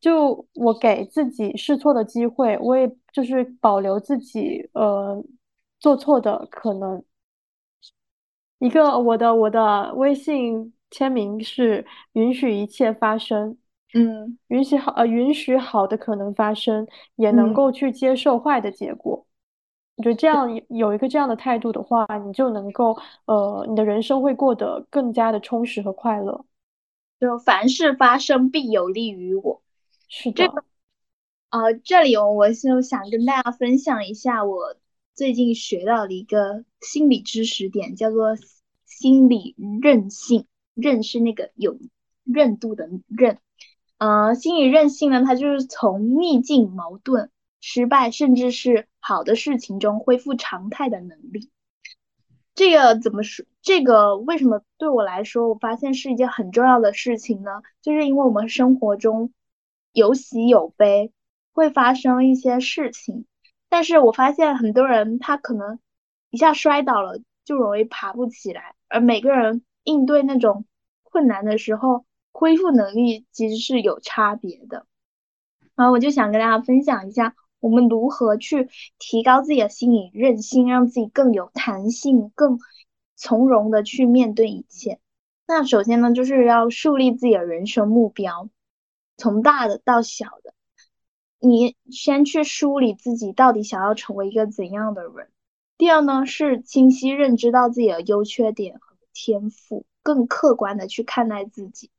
[0.00, 5.22] 就我给自己试错的机会，我也就是保留自己呃
[5.80, 7.02] 做错的可能。
[8.58, 13.56] 一个我的我的微信签名是允许一切发生，
[13.94, 19.24] 嗯允许好呃允许好的可能发生，也能嗯够去接受坏的结果。
[19.96, 26.44] 我觉得这样有有一个这样的态度的话，你就能够呃你的人生会过得更加的充实和快乐。
[27.20, 29.60] 就凡事发生必有利于我。
[30.08, 30.64] 是的，这个
[31.50, 34.76] 呃，这里我我就想跟大家分享一下我
[35.14, 38.36] 最近学到的一个心理知识点，叫做
[38.84, 40.46] 心理韧性。
[40.74, 41.76] 韧是那个有
[42.22, 43.38] 韧度的韧。
[43.96, 51.50] 呃，心理韧性呢，它就是从逆境、矛盾、失败，甚至是好的事情中恢复常态的能力。
[52.54, 53.44] 这个怎么说？
[53.60, 57.50] 这个为什么对我来说，我发现是一件很重要的事情呢？
[57.82, 59.32] 就是因为我们生活中
[59.92, 61.12] 有喜有悲，
[61.52, 63.26] 会发生一些事情，
[63.68, 65.78] 但是我发现很多人他可能
[66.30, 70.64] 一下摔倒了就容易爬不起来，而每个人应对那种
[71.02, 74.86] 困难的时候，恢复能力其实是有差别的。
[75.74, 82.58] 然后我就想跟大家分享一下，我们如何去提高自己的心理韧性，让自己更有弹性，更
[83.16, 85.00] 从容的去面对一切。
[85.46, 88.48] 那首先呢，就是要树立自己的人生目标，
[89.18, 90.54] 从大的到小的，
[91.40, 95.28] 你先去梳理自己到底想要成为一个怎样的人。
[95.76, 101.90] 第二呢，是清晰认知到自己的优缺点和天赋，更客观的去看待自己。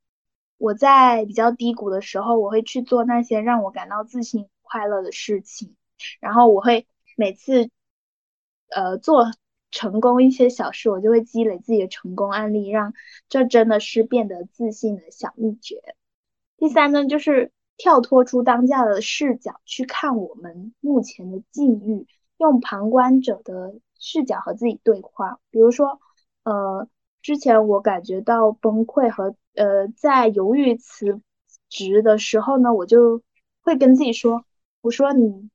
[0.58, 5.76] 我在比较低谷的时候，我会去做那些让我感到自信、快乐的事情，
[6.20, 7.70] 然后我会每次，
[8.70, 9.32] 呃，做
[9.72, 12.94] 成功一些小事，我就会积累自己的成功案例，让
[13.30, 15.96] 这真的是变得自信的小秘诀。
[16.60, 22.06] 第三呢，就是跳脱出当下的视角去看我们目前的境遇，
[22.38, 25.40] 用旁观者的视角和自己对话。
[25.52, 26.02] 比如说，
[26.44, 26.90] 呃，
[27.22, 31.22] 之前我感觉到崩溃和呃在犹豫辞
[31.70, 33.22] 职的时候呢，我就
[33.62, 34.44] 会跟自己说，
[34.82, 35.50] 我说你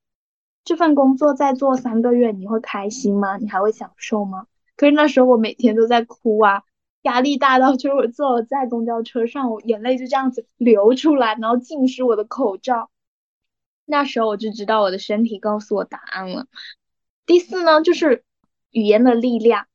[0.64, 3.36] 这份工作再做三个月，你会开心吗？
[3.36, 4.46] 你还会享受吗？
[4.74, 6.62] 可是那时候我每天都在哭啊。
[7.05, 12.90] 压力大到就是我坐在公交车上，我眼泪就这样子流出来，然后浸湿我的口罩。
[13.84, 16.46] 那时候我就知道我的身体告诉我答案了。
[17.26, 18.24] 第四呢，就是
[18.70, 19.66] 语言的力量。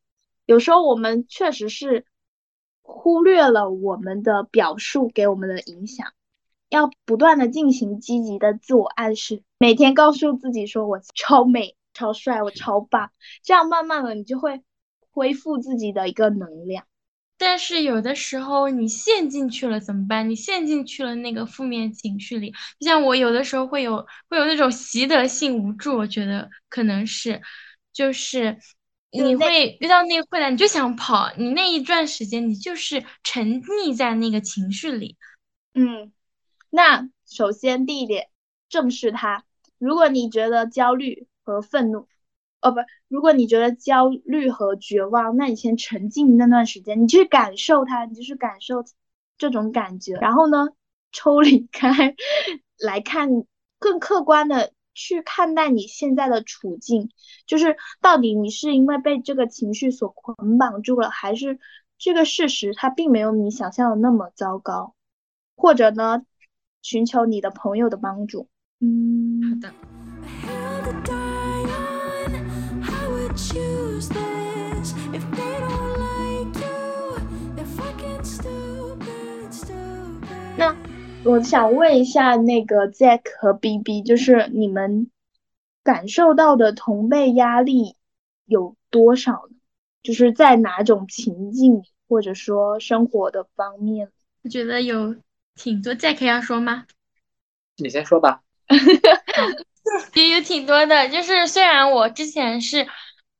[0.48, 2.06] 有时候我们确实是
[2.82, 6.12] 忽略了我们的表述给我们的影响，
[6.70, 13.12] 要不断的进行积极的自我暗示，每天告诉自己说我超美、超帅、我超棒，
[13.44, 14.64] 这样慢慢的你就会
[15.12, 16.86] 恢复自己的一个能量。
[17.40, 20.30] 但是有的时候你陷进去了怎么办？
[20.30, 27.42] 你陷进去了那个负面情绪里，就像我有的时候会有会有那种习得性无助，我觉得可能是，
[27.94, 28.58] 就是
[29.12, 35.16] 你会遇到那个困难，你就想跑，你那一段时间你就是沉溺在那个情绪里。
[35.74, 36.12] 嗯，
[36.70, 38.28] 那首先第一点，
[38.68, 39.46] 正视它。
[39.78, 42.08] 如果你觉得焦虑和愤怒，
[42.62, 48.84] 哦不，如果你觉得焦虑和绝望，那你先沉浸那段时间，你去感受它，你就是感受
[49.38, 50.70] 这种感觉，然后呢，
[51.12, 52.16] 抽离开
[52.78, 53.30] 来看，
[53.80, 57.10] 更客观的去看待你现在的处境，
[57.46, 61.60] 就是到底你是因为被这个情绪所捆绑住了，还是
[61.98, 64.96] 这个事实它并没有你想象的那么糟糕，
[65.56, 66.24] 或者呢，
[66.82, 68.50] 寻求你的朋友的帮助。
[68.82, 69.74] 嗯，好的，
[80.58, 80.76] 那
[81.24, 85.10] 我想问一下，那个 Jack 和 BB，就是你们
[85.84, 87.96] 感受到的同辈压力
[88.46, 89.56] 有多少呢？
[90.02, 94.10] 就是在哪种情境，或者说生活的方面？
[94.44, 95.16] 我觉得有
[95.56, 95.94] 挺多。
[95.94, 96.86] Jack 要说吗？
[97.78, 98.42] 你先说吧。
[100.14, 102.88] 也有挺多的，就是虽然我之前是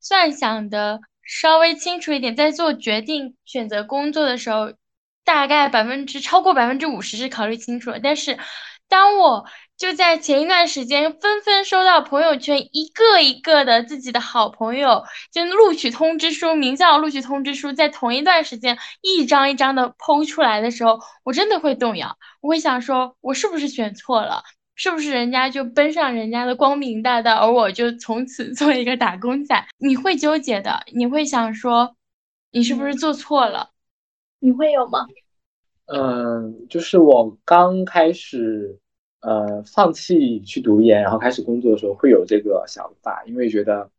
[0.00, 4.72] 算想的稍微清楚一点，在做决定选择工作的时候，
[5.24, 8.38] 大概百分之超过百分之五十是考虑清楚了，但是
[8.88, 9.44] 当我
[9.76, 24.42] 就在前一段时间纷纷收到朋友圈一个一个的自己的好朋友就录取通知书、名校录取通知书，在同一段时间一张一张的剖出来的时候，我真的会动摇，我会想说，我是不是选错了？
[24.82, 29.54] 是不是人家就奔上人家的光明大道，而我就从此做一个打工仔？
[29.76, 31.94] 你会纠结的，你会想说，
[32.50, 33.72] 你是不是做错了？
[34.38, 35.06] 你会有吗？
[35.84, 38.78] 嗯，就是我刚开始
[39.20, 43.90] 呃放弃去读研，然后开始工作的时候，会有这个想法，因为觉得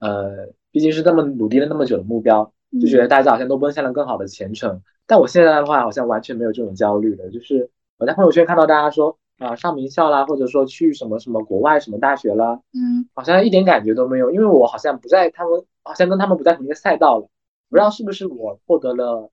[0.00, 4.82] 呃毕竟是那么努力了那么久的目标，就觉得大家好像都奔向了更好的前程。
[5.06, 7.30] 但我现在的话，好像完全没有这种焦虑了。
[7.30, 17.28] 就是我在朋友圈看到大家说啊、上名校啦，或者说去什么什么国外什么大学啦，嗯好像一点感觉都没有，因为我好像不在他们，好像跟他们不在同一个赛道了。
[17.68, 19.30] 不知道是不是我获得了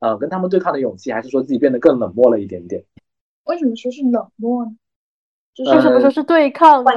[0.00, 2.84] 呃跟他们对抗的勇气，还是说自己变得更冷漠了一点点。
[3.44, 4.72] 为什么说是冷漠呢？
[5.54, 6.90] 就是为什么说是对抗呢？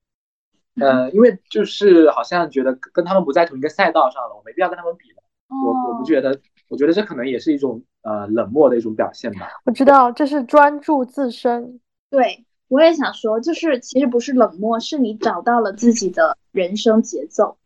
[0.80, 5.22] 呃，因为就是好像觉得跟他们不在同一个赛道上了，我没必要跟他们比了。
[5.48, 9.48] 我我不哦觉得，我觉得这可能也是一种呃冷漠的一种表现吧。
[9.66, 11.78] 我知道这是专注自身。
[12.12, 17.56] 对，我也想说，就是其实不是冷漠，是你找到了自己的人生节奏。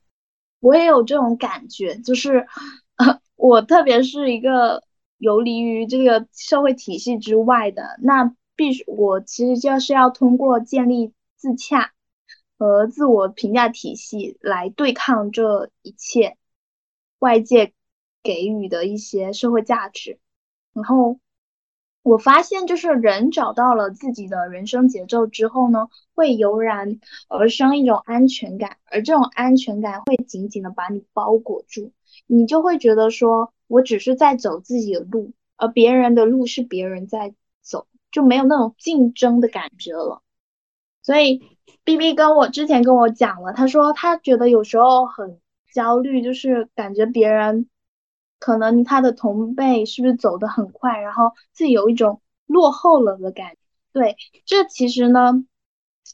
[0.61, 2.47] 我也有这种感觉，就是，
[2.94, 4.84] 呃， 我特别是一个
[5.18, 11.92] 游离于这个社会体系之外的，那必须我其实就是要通过建立自洽
[12.57, 16.36] 和自我评价体系来对抗这一切
[17.18, 17.72] 外界
[18.22, 20.20] 给予的一些社会价值，
[20.72, 21.18] 然后。
[22.07, 31.91] 我发现，就是人找到了自己的人生节奏之后呢，会油然而生一种安全感，而这种安全感会紧紧的把你包裹住，
[32.29, 40.23] 你就会觉得说，我只是在走自己的路，而别人的路是别人在走，就没有那种竞争的感觉了。
[41.03, 41.43] 所以
[41.83, 45.41] ，B B 跟我之前跟我讲了，他说他觉得有时候很
[45.73, 47.69] 焦虑，就是感觉别人。
[48.39, 53.59] 可能他的同辈是不是走得很快，然后自己有一种落后了的感觉。
[53.93, 55.45] 对，这其实呢，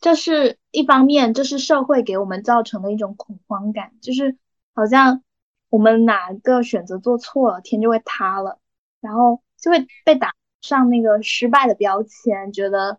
[0.00, 4.36] 这是一方面，这是社会给我们造成的一种恐慌感，就是
[4.74, 5.22] 好像
[5.68, 8.58] 我们哪个选择做错了，天就会塌了，
[9.00, 12.98] 然后就会被打上那个失败的标签，觉得，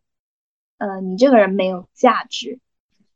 [0.77, 2.59] 呃，你这个人没有价值。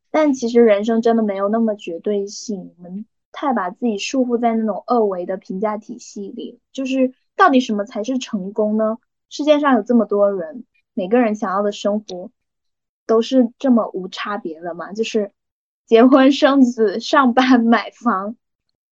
[0.10, 3.06] 但其实人生真的没有那么绝对性，我们。
[3.40, 8.98] 太把自己束缚在那种二维的评价体系里，就是到底什么才是成功呢？
[9.30, 10.66] 世界上有这么多人，
[10.96, 12.32] 每个人想要的生活
[13.06, 14.92] 都是这么无差别的嘛？
[14.92, 15.32] 就是
[15.86, 18.36] 结婚生子、上班买房。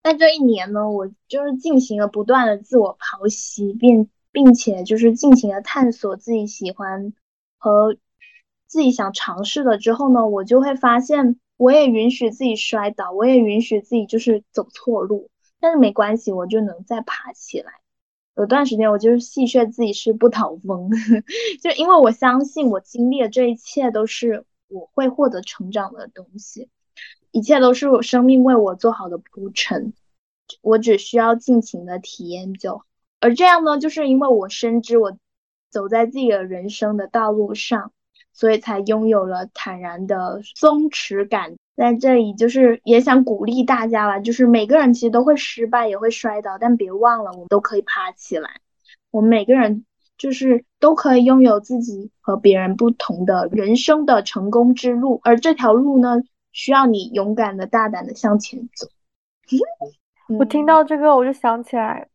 [0.04, 7.14] 但这一年呢，我就是进行了不断的自我剖析，并并且就是尽情的探索自己喜欢
[7.58, 7.98] 和
[8.68, 15.30] 自己想尝试的之后呢，我就会发现，我也允许自己摔倒，我也允许自己就是走错路，
[15.60, 17.72] 但是没关系，我就能再爬起来。
[18.36, 20.92] 有段时间我就是戏谑自己是不倒翁，
[21.64, 26.70] 就因为我相信我经历的这一切都是我会获得成长的东西，
[27.32, 29.94] 一切都是我生命为我做好的铺陈，
[30.62, 32.86] 我只需要尽情的体验就好。
[33.22, 35.18] 而这样呢，就是因为我深知我
[35.70, 37.94] 走在自己的人生的道路上，
[38.36, 41.56] 所以才拥有了坦然的松弛感。
[41.76, 48.62] 在这里，就是也想鼓励大家了，就是每个人其实都会失败，也会摔倒，但别忘了，我们都可以爬起来。
[49.12, 49.84] 我们每个人
[50.18, 56.22] 就是都可以拥有自己和别人不同的人生的成功之路，而这条路呢，
[56.54, 58.88] 需要你勇敢的、大胆的向前走。
[60.40, 62.08] 我听到这个，我就想起来，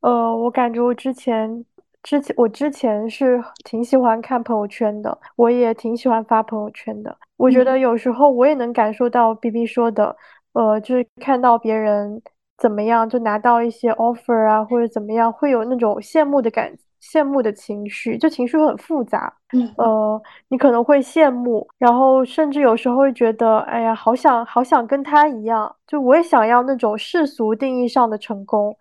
[0.00, 1.64] 呃，我感觉我之前
[2.04, 7.16] 之前我之前是挺喜欢看朋友圈的，我也挺喜欢发朋友圈的。
[7.38, 10.14] 我觉得有时候我也能感受到 B B 说的，
[10.52, 12.20] 呃，就是看到别人
[12.58, 16.70] 怎么样，就拿到一些 offer 啊，或者怎么样，会有那种羡慕的感，
[17.02, 19.32] 羡慕的情绪，就情绪很复杂。
[19.54, 28.76] 嗯呃，你可能会羡慕，然后甚至有时候会觉得，哎呀，好想好想跟他一样，就我也想要那种世俗定义上的成功。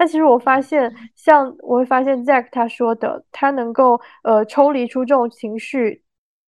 [0.00, 6.02] 但其实我发现，像我会发现 Zack 他说的，他能够呃抽离出这种情绪，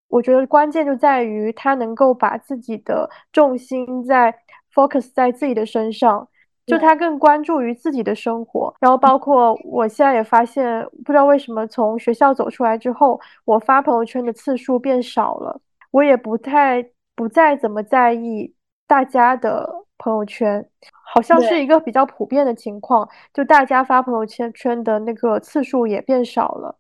[0.09, 4.35] 我觉得关键就在于他能够把自己的重心在
[4.75, 6.27] focus 在自己的身上，
[6.65, 8.75] 就他更关注于自己的生活。
[8.81, 16.83] 然后包括我现在也发现，不知道为什么从学校走出来之后，我发朋友圈的次数变少了，我也不太
[17.15, 18.55] 不再怎么在意
[18.93, 19.67] 大家的
[19.97, 20.69] 朋友圈。
[21.15, 26.79] 好像是一个比较普遍的情况，就大家发朋友圈圈的那个次数也变少了。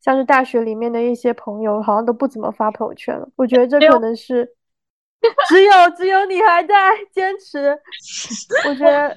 [0.00, 3.28] 像是大学里面的一些朋友，好像都不怎么发朋友圈了。
[3.36, 4.44] 我觉得这可能是
[5.48, 6.74] 只有只有你还在
[7.12, 7.76] 坚持。
[8.68, 9.16] 我觉得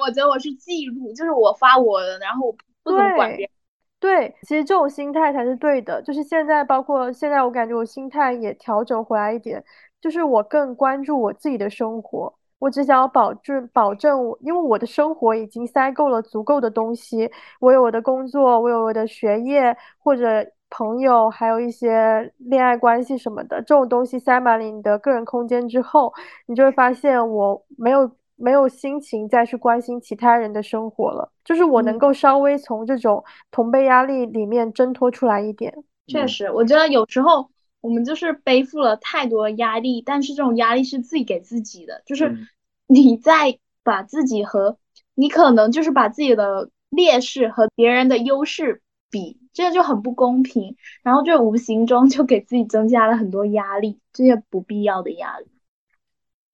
[0.00, 2.52] 我觉得我是记录，就是我发我的，然后我
[2.82, 3.50] 不怎么管别人。
[3.98, 6.02] 对，其实这种心态才是对的。
[6.02, 9.64] 就是现在，包括现在，我感觉我心态也调整回来一点，
[10.00, 12.32] 就是我更关注我自己的生活。
[12.58, 17.30] 我只想要保证保证我，因为我的生活已经塞够了足够的东西，
[17.60, 26.10] 我有我的工作，我有我的学业或者朋友，还有一些恋爱关系什么的，这种东西塞满了你的个人空间之后，
[26.46, 35.72] 你就会发现我没有没有心情再去关心其他人的生活了，就是我能嗯够稍微从这种同辈压力里面挣脱出来一点。
[36.06, 37.46] 确实，我觉得有时候
[37.86, 42.48] 我们就是背负了太多压力，但是这种压力是自己给自己的，就是嗯
[42.88, 44.76] 你在把自己和
[45.14, 55.46] 你可能就是把自己的劣势和别人的优势比，这样就很不公平，然后就无形中就给自己增加了很多压力，这些不必要的压力。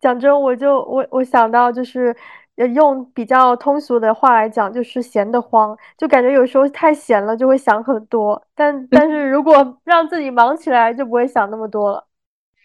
[0.00, 2.16] 讲真，我就我我想到就是，呃
[2.56, 12.06] 用比较通俗的话来讲，就是闲得慌，就感觉有时候太闲了就会想很多，但但是如果让自己忙起来，就不会想那么多了。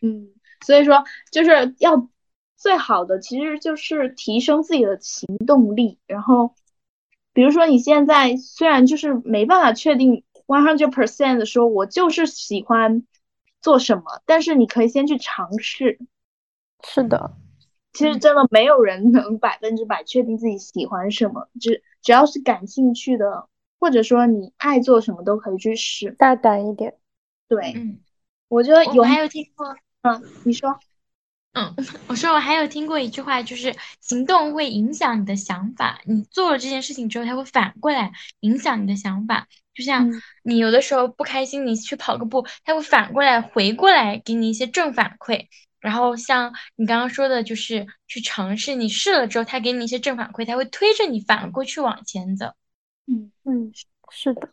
[0.02, 0.30] 嗯，
[0.66, 2.08] 所以说就是要
[2.56, 6.54] 最好的其实就是提升自己的行动力，然后
[7.34, 13.04] 比如说你现在虽然就是没办法确定 one hundred percent 的说我就是喜欢
[13.62, 16.00] 做什么，但是你可以先去尝试。
[16.84, 17.32] 是的，
[17.98, 23.48] 其实真的没有人能 百分之百确定自己喜欢什么，只只要是感兴趣的，
[23.80, 26.12] 或者说你爱做什么都可以去试。
[26.12, 26.94] 大胆一点。
[27.48, 28.00] 对，嗯，
[28.50, 30.78] 我觉得有，还有听过，嗯，你说，
[31.54, 31.74] 嗯，
[32.08, 39.48] 我说我还有听过一句话，就是行动会影响你的想法，你做了这件事情之后，它会反过来影响你的想法。
[39.74, 45.48] 就像嗯你有的时候不开心，你去跑个步，它会反过来回过来给你一些正反馈。
[45.80, 52.54] 然后像你刚刚说的，就是去尝试，你试了之后，他给你一些正反馈，他会推着你反过去往前走。
[53.06, 53.32] 嗯。
[53.44, 53.72] 嗯，
[54.10, 54.50] 是的，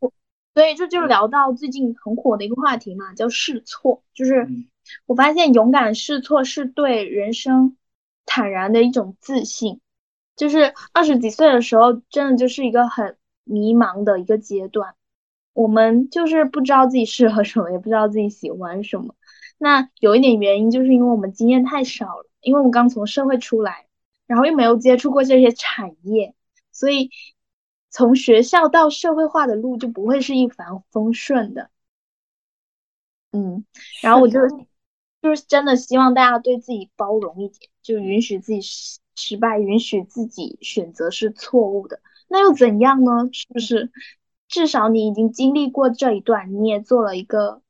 [0.55, 4.03] 所以这就聊到最近很火的一个话题嘛，叫试错。
[4.15, 4.69] 就是嗯
[5.07, 7.77] 我发现勇敢试错是对人生
[8.27, 9.81] 坦然的一种自信。
[10.37, 14.95] 就是二十几岁的时候，真的就是一个很迷茫的一个阶段，
[15.53, 19.15] 我们就是不知道自己适合什么，也不知道自己喜欢什么。
[19.65, 23.87] 那有一点原因，就是因为我们经验太少了，因为我们刚从社会出来，
[24.27, 26.35] 然后又没有接触过这些产业，
[26.71, 27.11] 所以
[27.89, 31.71] 从学校到社会化的路就不会是一帆风顺的。
[33.33, 33.65] 嗯，
[34.03, 34.39] 然后我就
[35.23, 42.03] 就是真的希望大家对自己包容一点，就允许自己失失败，允许自己选择是错误的。
[42.29, 43.31] 那又怎样呢？
[43.33, 43.91] 是不是？
[44.47, 47.63] 至少你已经经历过这一段，你也做了一个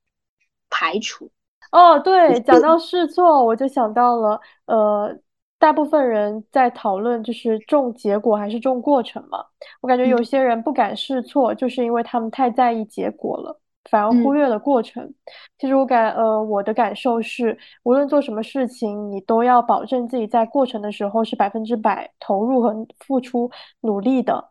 [0.68, 1.30] 排除。
[1.74, 5.18] 哦，对，讲到 试错，我就想到了，呃，
[5.58, 9.44] 大部分人在讨论就是重结果还是重过程嘛。
[9.80, 13.60] 我感觉有嗯些人不敢试错，就是因为他们太在意结果了，
[13.90, 15.12] 反而忽嗯略了过程。
[15.58, 23.50] 其实我感，呃，我的感受是，无论做什么事情，你都要保证自己在过程的时候是百分之百投入和付出
[23.80, 24.50] 努力的。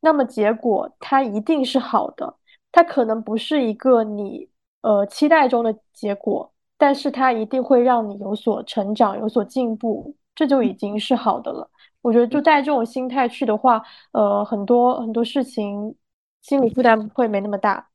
[0.00, 2.36] 那么结果它一定是好的，
[2.70, 4.48] 它可能不是一个你
[4.82, 11.70] 呃期待中的结果，但是它一定会让你有所成长、有所进步，这就已经是好的了。
[12.00, 15.94] 我觉得就带这种心态去的话，呃，很多很多事情
[16.40, 17.90] 心理负担会没那么大。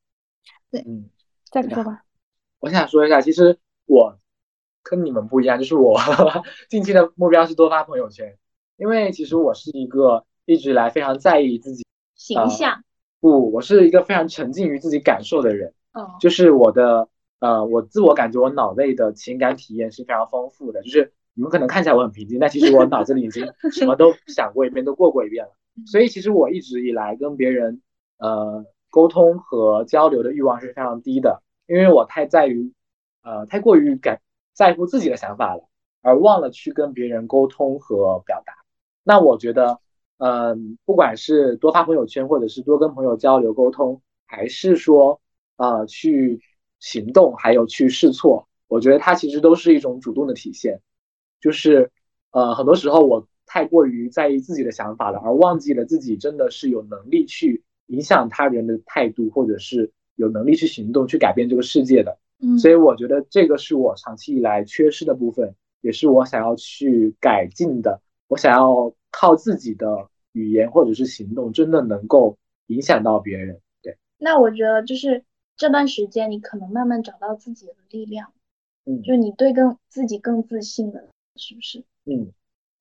[0.69, 1.09] 对嗯，
[1.49, 2.03] 再说吧。
[2.59, 3.57] 我想说一下，其实
[3.87, 4.15] 我
[4.83, 5.99] 跟你们不一样，就是我
[6.69, 8.37] 近期的目标是多发朋友圈，
[8.77, 11.83] 因为其实我是一个一直以来非常在意自己，
[12.13, 12.83] 形象，
[13.19, 17.09] 不，我是一个非常沉浸于自己感受的人，哦，就是我的
[17.39, 25.51] 呃，我自我感觉我脑内的情感体验是非常丰富的，就是你们可能看起来我很平静，但其实我脑子里已经什么都想过一遍，都过过一遍了。
[25.85, 27.81] 所以其实我一直以来跟别人
[28.17, 32.71] 呃沟通和交流的欲望是非常低的，因为我太在于
[33.23, 34.21] 呃太过于感
[34.53, 35.67] 在乎自己的想法了，
[36.01, 38.53] 而忘了去跟别人沟通和表达。
[39.03, 39.79] 那我觉得，
[40.17, 45.19] 嗯、不管是多发朋友圈，或者是多跟朋友交流沟通，还是说
[45.57, 46.39] 呃去
[46.79, 50.81] 行动，还有去试错，我觉得它其实都是一种主动的体现。
[51.41, 51.91] 就是
[52.31, 62.17] 呃，很多时候我太过于在意自己的想法了，而忘记了自己真的是有能力去影响他人的态度，或者是有能力去行动，去改变这个世界的。
[62.39, 68.01] 嗯所以我觉得这个是我长期以来缺失的部分，也是我想要去改进的。
[68.27, 73.61] 我想要靠自己的语言或者是行动，真的能够影响到别人。
[73.81, 75.23] 对，那我觉得就是
[75.57, 78.33] 这段时间，你可能慢慢找到自己的力量，
[78.85, 81.83] 嗯就是你对更自己更自信了，是不是？
[82.05, 82.31] 嗯。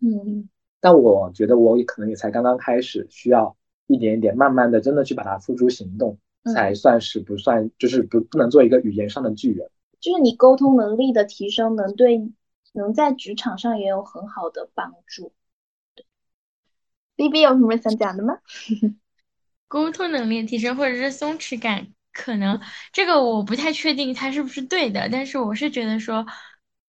[0.00, 0.50] 嗯，
[0.80, 3.56] 但我觉得我也可能也才刚刚开始，需要
[3.86, 9.70] 一点一点慢慢的真的去把它付诸行动，嗯才算是不算就是不不能做一个语言上的巨人。
[9.98, 12.30] 就是你沟通能力的提升，能对
[12.74, 15.32] 能在职场上也有很好的帮助。
[17.16, 18.40] B B 有什么想讲的吗？
[19.68, 22.58] 沟通能力提升或者是松弛感，可能
[22.92, 26.24] 这个我不太确定它是不是对的，但是我是觉得说，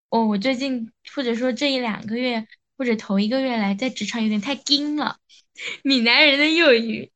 [0.09, 2.47] 哦，我最近或者说这一两个月
[2.78, 5.17] 或者头一个月来在职场有点太硬了，
[5.84, 7.11] 闽南人的用语，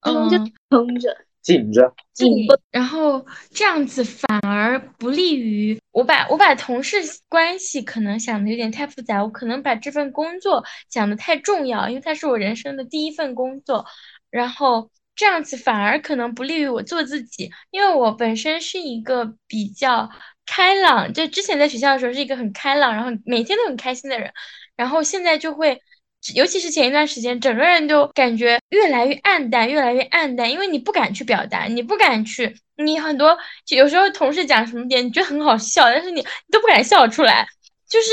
[0.00, 6.96] 嗯就嗯，撑着，紧着，紧对，然后这样子反而不利于我把我把同事
[7.28, 13.84] 关系可能想的有点太复杂，我可能把这份工作想的太重要，因为它是我人生的第一份工作，
[14.30, 14.90] 然后
[15.20, 20.08] 这样子反而可能不利于我做自己，因为我本身是一个比较
[20.46, 24.32] 开朗，就之前在学校的时候是一个很开朗，然后每天都很开心的人，
[24.76, 25.78] 然后现在就会。
[26.34, 37.46] 尤其是前一段时间，整个人就感觉越来越暗淡，越来越暗淡，因为你不敢去表达，你不敢去，你很多有时候同事讲什么点，你觉得很好笑，但是你你都不敢笑出来。
[37.88, 38.12] 就是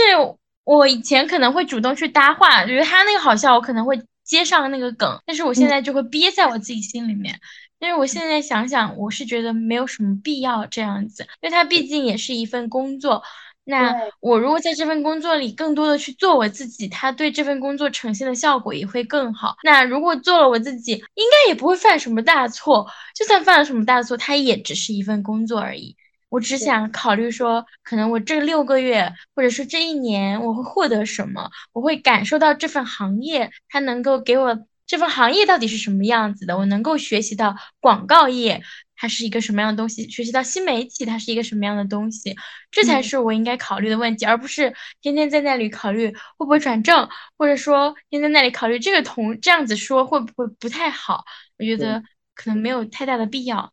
[0.63, 7.39] 我以前可能会主动去搭话，觉得他那个好笑，我可能会接上那个梗，但是我现在就会憋在我自己心里面。
[7.79, 13.23] 但是我现在想想，我是觉得没有什么必要这样子，因为它毕竟也是一份工作。
[13.63, 19.55] 那我如果在这份工作里更多的去做我自己，他对这份工作呈现的效果也会更好。
[19.61, 22.87] 那如果做了我自己，应该也不会犯什么大错。
[23.13, 25.97] 就算犯了什么大错，它也只是一份工作而已。
[26.29, 31.49] 我只想考虑说，可能我这六个月，或者说这一年，我会获得什么？
[31.73, 38.61] 我会感受到这份行业它能够给我这份行业到底是什么样子的，我能够学习到广告业
[38.95, 42.35] 它是一个什么样的东西，学习到新媒体它是一个什么样的东西，
[42.71, 47.07] 这才嗯是我应该考虑的问题，而不是天天在那里考虑会不会转正，
[47.37, 51.23] 或者说天天在那里考虑这个同这样子说会不会不太好。
[51.57, 52.03] 我觉得
[52.35, 53.71] 可能没有太大的必要。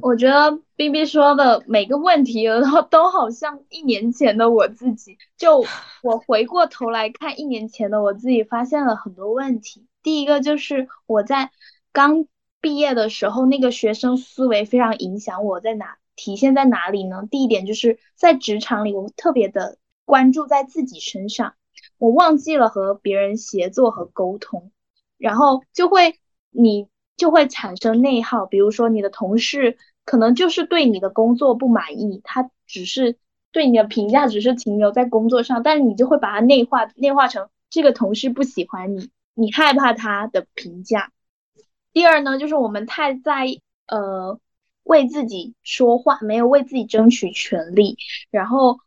[0.00, 5.18] 我觉得 B B 说的每个问题然后都好像一年前的我自己。
[5.36, 5.64] 就
[6.02, 9.86] 我回过头来看一年前的我自己，发现了很多问题。
[10.02, 11.50] 第一个就是我在
[11.92, 12.26] 刚
[12.60, 17.26] 毕业的时候，那个学生思维非常影响我在哪体现在哪里呢？
[17.30, 21.54] 第一点就是在职场里，我特别的关注在自己身上，
[21.98, 24.70] 我忘记了和别人协作和沟通，
[25.18, 26.18] 然后就会
[26.50, 28.46] 你就会产生内耗。
[28.46, 33.16] 比如说你的同事可能就是对你的工作不满意，他只是
[33.52, 41.12] 对你的评价只是停留在工作上，但是你就会把它内化内化成这个同事不喜欢你，你害怕他的评价。
[41.92, 44.38] 第二呢，就是我们太在意呃
[44.82, 47.96] 为自己说话，没有为自己争取权利。
[48.30, 48.78] 然后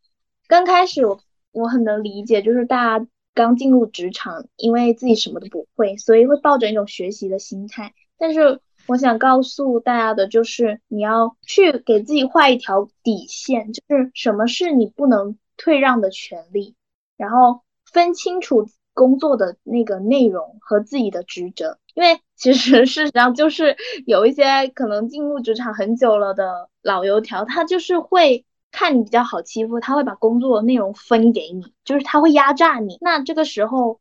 [0.47, 1.19] 刚开始我
[1.51, 7.93] 我很能理解，就是大家刚进入职场，因为自己什么都不会，所以会抱着一种学习的心态。
[8.18, 16.76] 但是我想告诉大家的就是，你要去给自己画一条底线，就是什么是你不能退让的权利，
[17.18, 21.78] 然后分清楚工作的那个内容和自己的职责。
[21.93, 32.97] 因为其实事实上就是有一些可能进入职场很久了的老油条，他就是会看你比较好欺负，他会把工作的内容分给你，就是他会压榨你。
[33.01, 33.99] 那这个时候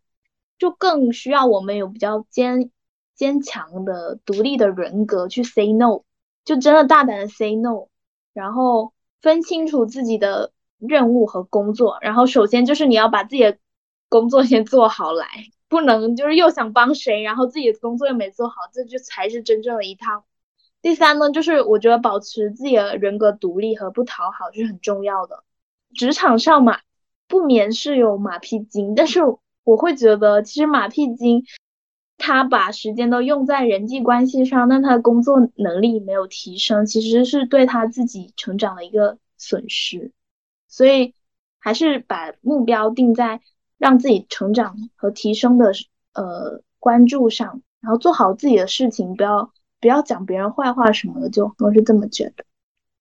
[0.58, 2.70] 就更需要我们有比较坚
[3.16, 6.02] 坚强的独立的人格去 say no，
[6.44, 7.88] 就真的大胆的 say no，
[8.32, 11.98] 然后分清楚自己的任务和工作。
[12.00, 13.58] 然后首先就是你要把自己的
[14.08, 15.26] 工作先做好来。
[15.68, 20.24] 不能就是又想帮谁，然后自己的工作又没做好，这就才是真正的一套。
[20.80, 25.42] 第三呢，就是我觉得保持自己的人格独立和不讨好是很重要的。
[25.92, 26.78] 职场上嘛，
[27.26, 29.22] 不免是有马屁精，但是
[29.64, 31.42] 我会觉得其实马屁精
[32.18, 40.12] 他把时间都用在人际关系上，但他的工作能力没有提升，其实是对他自己成长的一个损失。
[40.68, 41.14] 所以
[41.58, 43.40] 还是把目标定在。
[43.78, 45.70] 让自己成长和提升的
[46.14, 49.52] 呃关注上，然后做好自己的事情，不要
[49.82, 52.46] 不要讲别人坏话什么的，就我是这么觉得。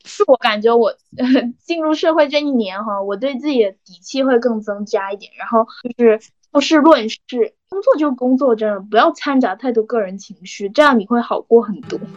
[0.04, 0.94] 是我感觉我
[1.64, 5.66] 进入社会这一年哈，我对自己的底气会更增加一点，然后
[5.98, 6.20] 就是
[6.56, 7.20] 就事论事，
[7.68, 12.00] 工作就工作，真的不要掺杂太多个人情绪，这样你会好过很多。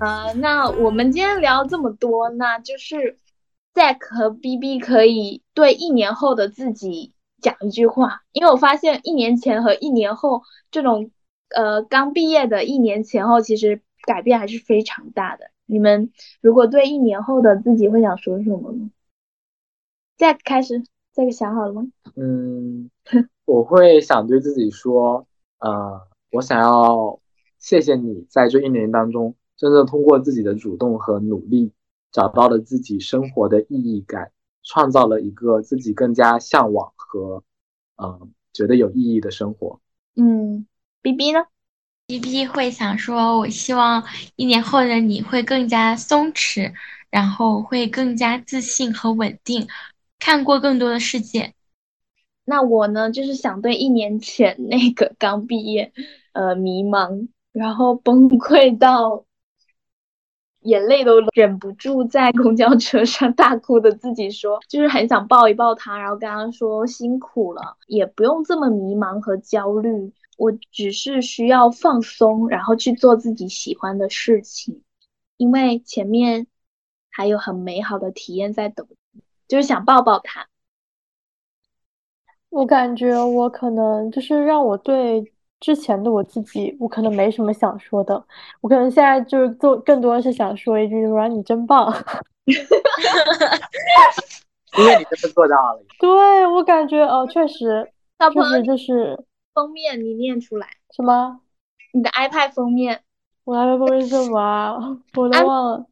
[0.00, 3.18] 呃，那我们今天聊这么多，那就是
[3.74, 11.10] Zack 和 BB 可以对一年后的自己讲一句话，因为我发现一年前和一年后这种，
[11.48, 15.50] 呃，刚毕业的一年前后，其实改变还是非常大的。
[15.66, 18.90] 你们如果对一年后的自己会想说什么呢
[20.16, 20.84] ？Zack 开始
[21.14, 21.88] ，Zack 想好了吗？
[22.14, 22.88] 嗯，
[23.44, 25.26] 我会想对自己说，
[25.58, 27.18] 呃，我想要
[27.58, 31.72] 谢谢你在这一年当中，真正通过自己的主动和努力，
[32.12, 34.30] 找到了自己生活的意义感，
[34.62, 37.42] 创造了一个自己更加向往和，
[37.96, 39.80] 呃，觉得有意义的生活。
[40.14, 40.64] 嗯
[41.02, 41.40] ，BB 呢
[42.06, 44.04] ？B B 会想说，我希望
[44.36, 46.72] 一年后的你会更加松弛，
[47.10, 49.66] 然后会更加自信和稳定，
[50.20, 51.52] 看过更多的世界。
[52.44, 55.92] 那我呢，就是想对一年前那个刚毕业，
[56.32, 59.24] 呃，迷茫，然后崩溃到
[60.60, 70.12] 眼泪都忍不住在公交车上 大哭的自己说，就是很想抱一抱他，然后跟他说辛苦了，也不用这么迷茫和焦虑。
[70.36, 74.82] 我只是需要放松，然后去做自己喜欢的事情，
[75.36, 76.46] 因为前面
[77.10, 78.86] 还有很美好的体验在等，
[79.48, 80.48] 就是想抱抱他。
[82.50, 88.24] 我感觉我可能就是让我对之前的我自己，我可能没什么想说的，
[88.60, 91.92] 我可能现在就是做更多的是想说一句“软你真棒
[94.78, 95.82] ”。因为你真的做到了。
[95.98, 101.40] 对，我感觉哦，确实，小朋友就是封面你念出来，什么？
[101.92, 103.02] 你的 iPad 封面，
[103.44, 104.76] 我 iPad 封面是什么啊？
[105.16, 105.86] 我都忘了。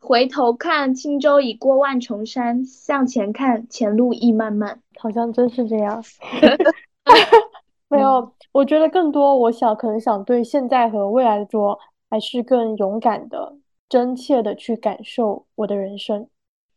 [0.00, 4.80] 回头看轻舟已过万重山，向前看前路亦漫漫。
[4.98, 6.02] 好像真是这样。
[7.88, 11.78] 没有，我觉得更多，我想可能想对现在和未来的说，
[12.10, 13.56] 还是更勇敢的、
[13.88, 16.28] 真切的去感受我的人生。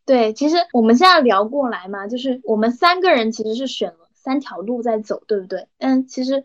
[0.06, 5.68] 对，其实我们现在聊过来嘛，就是我们三个人其实是选了三条路在走，对不对？
[5.78, 6.36] 但其实，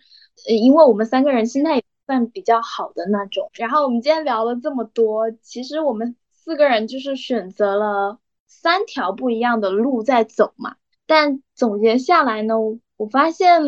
[0.48, 3.50] 呃，因为我们三个人心态也算比较好的那种。
[3.54, 10.76] 然后我们今天聊了这么多，其实我们四个人就是选择了三条不一样的路在走嘛。
[11.06, 12.56] 但总结下来呢，
[12.98, 13.62] 我发现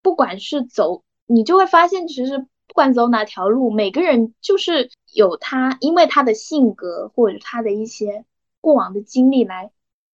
[0.00, 1.02] 不管是走，
[1.32, 8.24] 你就会发现，其实不管走哪条路，每个人就是有他，因为他的性格或者他的一些
[8.60, 9.70] 过往的经历来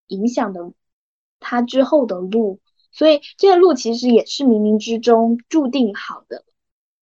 [0.09, 0.73] 影响的
[1.41, 2.61] 他之后的路，
[2.93, 6.45] 所以这个路其实也是冥冥之中注定好的。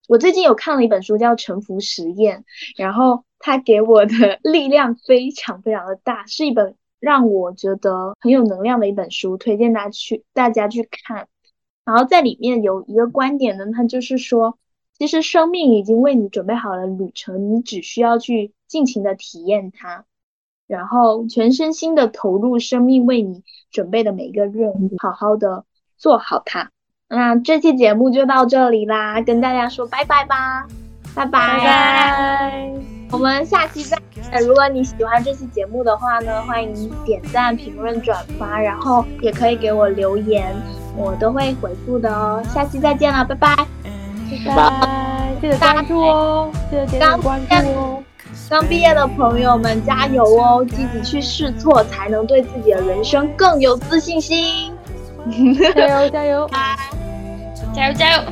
[0.06, 2.40] 我最近有看了一本书叫《沉浮实验》，
[2.76, 11.26] 然后它给我的 力量非常非常的大，是一本让我觉得很有能量的一本书，推荐大家去大家去看。
[11.84, 14.58] 然后在里面有一个观点呢，它就是说，
[14.98, 20.04] 其实生命已经为你准备好了旅程，你只需要去尽情的体验它，
[20.66, 25.64] 然后全身心的投入生命为你准备的每一个任务，好好的
[25.98, 26.70] 做好它。
[27.08, 30.66] 那这期节目就到这里啦，跟大家说拜拜吧，
[31.14, 31.58] 拜拜。
[31.58, 32.93] 拜拜。
[33.14, 33.96] 我们下期再
[34.32, 34.40] 呃。
[34.40, 40.52] 如果你喜欢这期节目的话呢，欢迎点赞、评论、转发，然后也可以给我留言，
[40.96, 42.42] 我都会回复的哦。
[42.52, 43.56] 下期再见了，拜拜。
[44.44, 48.02] 拜拜，记得关注哦，记得点点关注哦。
[48.50, 54.72] 刚毕业的朋友们加油哦，积极去试错，才能对自己的人生更有自信心。
[55.76, 56.50] 加 油加油！
[57.72, 58.22] 加油 加油！